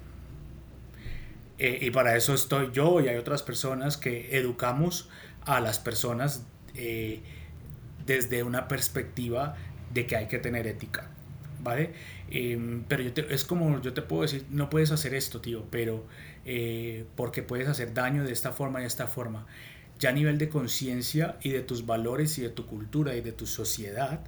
[1.59, 5.09] Eh, y para eso estoy yo y hay otras personas que educamos
[5.41, 6.45] a las personas
[6.75, 7.21] eh,
[8.05, 9.55] desde una perspectiva
[9.91, 11.09] de que hay que tener ética,
[11.63, 11.93] ¿vale?
[12.29, 16.05] Em, pero yo es como yo te puedo decir, no puedes hacer esto, tío, pero
[16.45, 19.47] eh, porque puedes hacer daño de esta forma y de esta forma.
[19.99, 23.31] Ya a nivel de conciencia y de tus valores y de tu cultura y de
[23.31, 24.19] tu sociedad,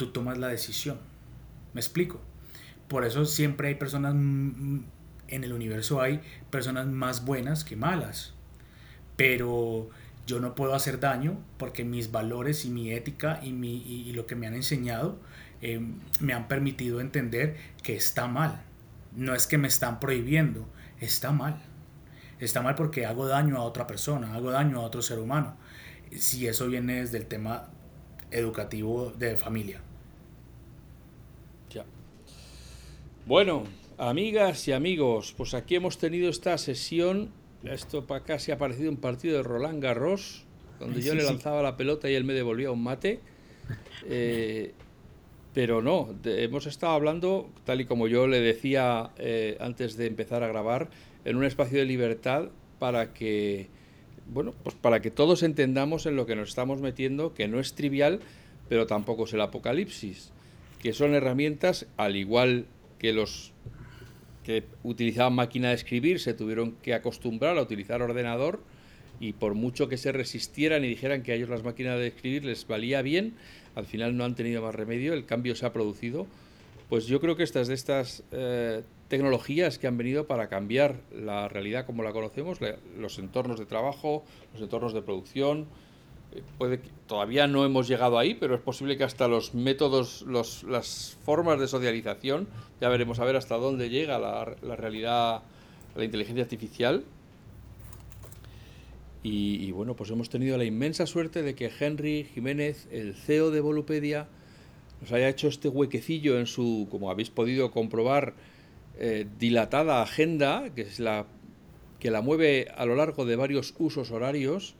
[0.00, 0.98] tú tomas la decisión.
[1.74, 2.20] ¿Me explico?
[2.88, 4.84] Por eso siempre hay personas, en
[5.28, 6.20] el universo hay
[6.50, 8.34] personas más buenas que malas
[9.20, 9.90] pero
[10.26, 14.26] yo no puedo hacer daño porque mis valores y mi ética y, mi, y, lo
[14.26, 15.18] que me han enseñado
[15.60, 15.78] eh,
[16.20, 18.62] me han permitido entender que está mal.
[19.14, 20.66] No es que me están prohibiendo,
[21.00, 21.60] está mal.
[22.38, 25.54] Está mal porque hago daño a otra persona, hago daño a otro ser humano.
[26.16, 27.68] Si eso viene desde el tema
[28.30, 29.82] educativo de familia.
[31.68, 31.84] Ya.
[33.26, 33.64] Bueno,
[33.98, 37.30] amigas y amigos, pues aquí hemos tenido esta sesión
[37.64, 40.44] esto para acá se ha parecido un partido de Roland Garros,
[40.78, 43.20] donde yo le lanzaba la pelota y él me devolvía un mate.
[44.08, 44.72] Eh,
[45.52, 50.42] pero no, hemos estado hablando, tal y como yo le decía eh, antes de empezar
[50.42, 50.88] a grabar,
[51.24, 52.48] en un espacio de libertad
[52.80, 53.68] para que,
[54.26, 57.74] bueno, pues para que todos entendamos en lo que nos estamos metiendo, que no es
[57.74, 58.20] trivial,
[58.68, 60.32] pero tampoco es el apocalipsis,
[60.82, 62.66] que son herramientas, al igual
[63.00, 63.52] que los
[64.44, 68.60] que utilizaban máquina de escribir se tuvieron que acostumbrar a utilizar ordenador
[69.18, 72.44] y por mucho que se resistieran y dijeran que a ellos las máquinas de escribir
[72.44, 73.34] les valía bien,
[73.74, 76.26] al final no han tenido más remedio, el cambio se ha producido.
[76.88, 81.48] Pues yo creo que estas de estas eh, tecnologías que han venido para cambiar la
[81.48, 82.58] realidad como la conocemos,
[82.98, 85.66] los entornos de trabajo, los entornos de producción,
[86.58, 91.18] puede todavía no hemos llegado ahí, pero es posible que hasta los métodos, los, las
[91.24, 92.48] formas de socialización,
[92.80, 95.42] ya veremos a ver hasta dónde llega la, la realidad,
[95.96, 97.04] la inteligencia artificial.
[99.22, 103.60] Y, bueno, pues hemos tenido la inmensa suerte de que Henry Jiménez, el CEO de
[103.60, 104.28] Volupedia,
[105.02, 108.32] nos haya hecho este huequecillo en su, como habéis podido comprobar,
[108.98, 111.26] eh, dilatada agenda, que es la
[111.98, 114.74] que la mueve a lo largo de varios usos horarios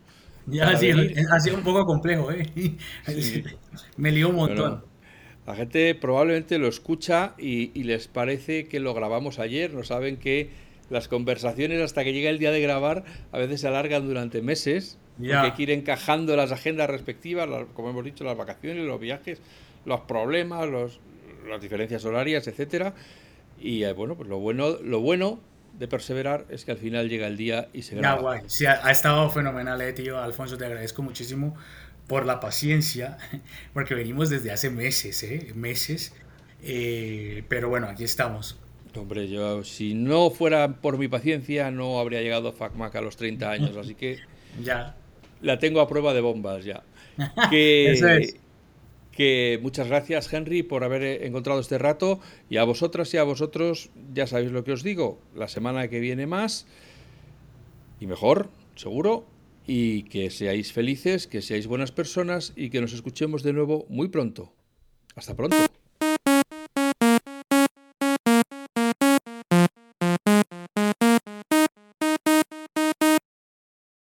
[0.50, 2.46] ya ha sido, un poco complejo, ¿eh?
[3.96, 4.84] Me lío un montón.
[5.46, 10.50] La gente probablemente lo escucha y, les parece que lo grabamos ayer, no saben que
[10.90, 14.98] las conversaciones hasta que llega el día de grabar a veces se alargan durante meses,
[15.18, 15.40] ya.
[15.40, 19.40] porque hay que ir encajando las agendas respectivas, como hemos dicho, las vacaciones, los viajes,
[19.84, 21.00] los problemas, los,
[21.48, 22.94] las diferencias horarias, etcétera.
[23.60, 25.40] Y eh, bueno, pues lo bueno, lo bueno
[25.78, 28.16] de perseverar es que al final llega el día y se graba.
[28.16, 28.40] Ya, guay.
[28.46, 30.18] Sí, ha, estado fenomenal, eh, tío.
[30.18, 31.56] Alfonso, te agradezco muchísimo
[32.06, 33.18] por la paciencia,
[33.72, 35.52] porque venimos desde hace meses, ¿eh?
[35.54, 36.14] Meses.
[36.62, 38.58] Eh, pero bueno, aquí estamos.
[38.96, 43.50] Hombre, yo si no fuera por mi paciencia no habría llegado FacMac a los 30
[43.50, 44.18] años, así que
[44.62, 44.96] ya
[45.40, 46.82] la tengo a prueba de bombas ya.
[47.50, 48.36] Que, Eso es
[49.20, 53.22] que muchas gracias Henry por haber eh, encontrado este rato y a vosotras y a
[53.22, 56.66] vosotros ya sabéis lo que os digo, la semana que viene más
[58.00, 59.26] y mejor, seguro,
[59.66, 64.08] y que seáis felices, que seáis buenas personas y que nos escuchemos de nuevo muy
[64.08, 64.54] pronto.
[65.14, 65.54] Hasta pronto.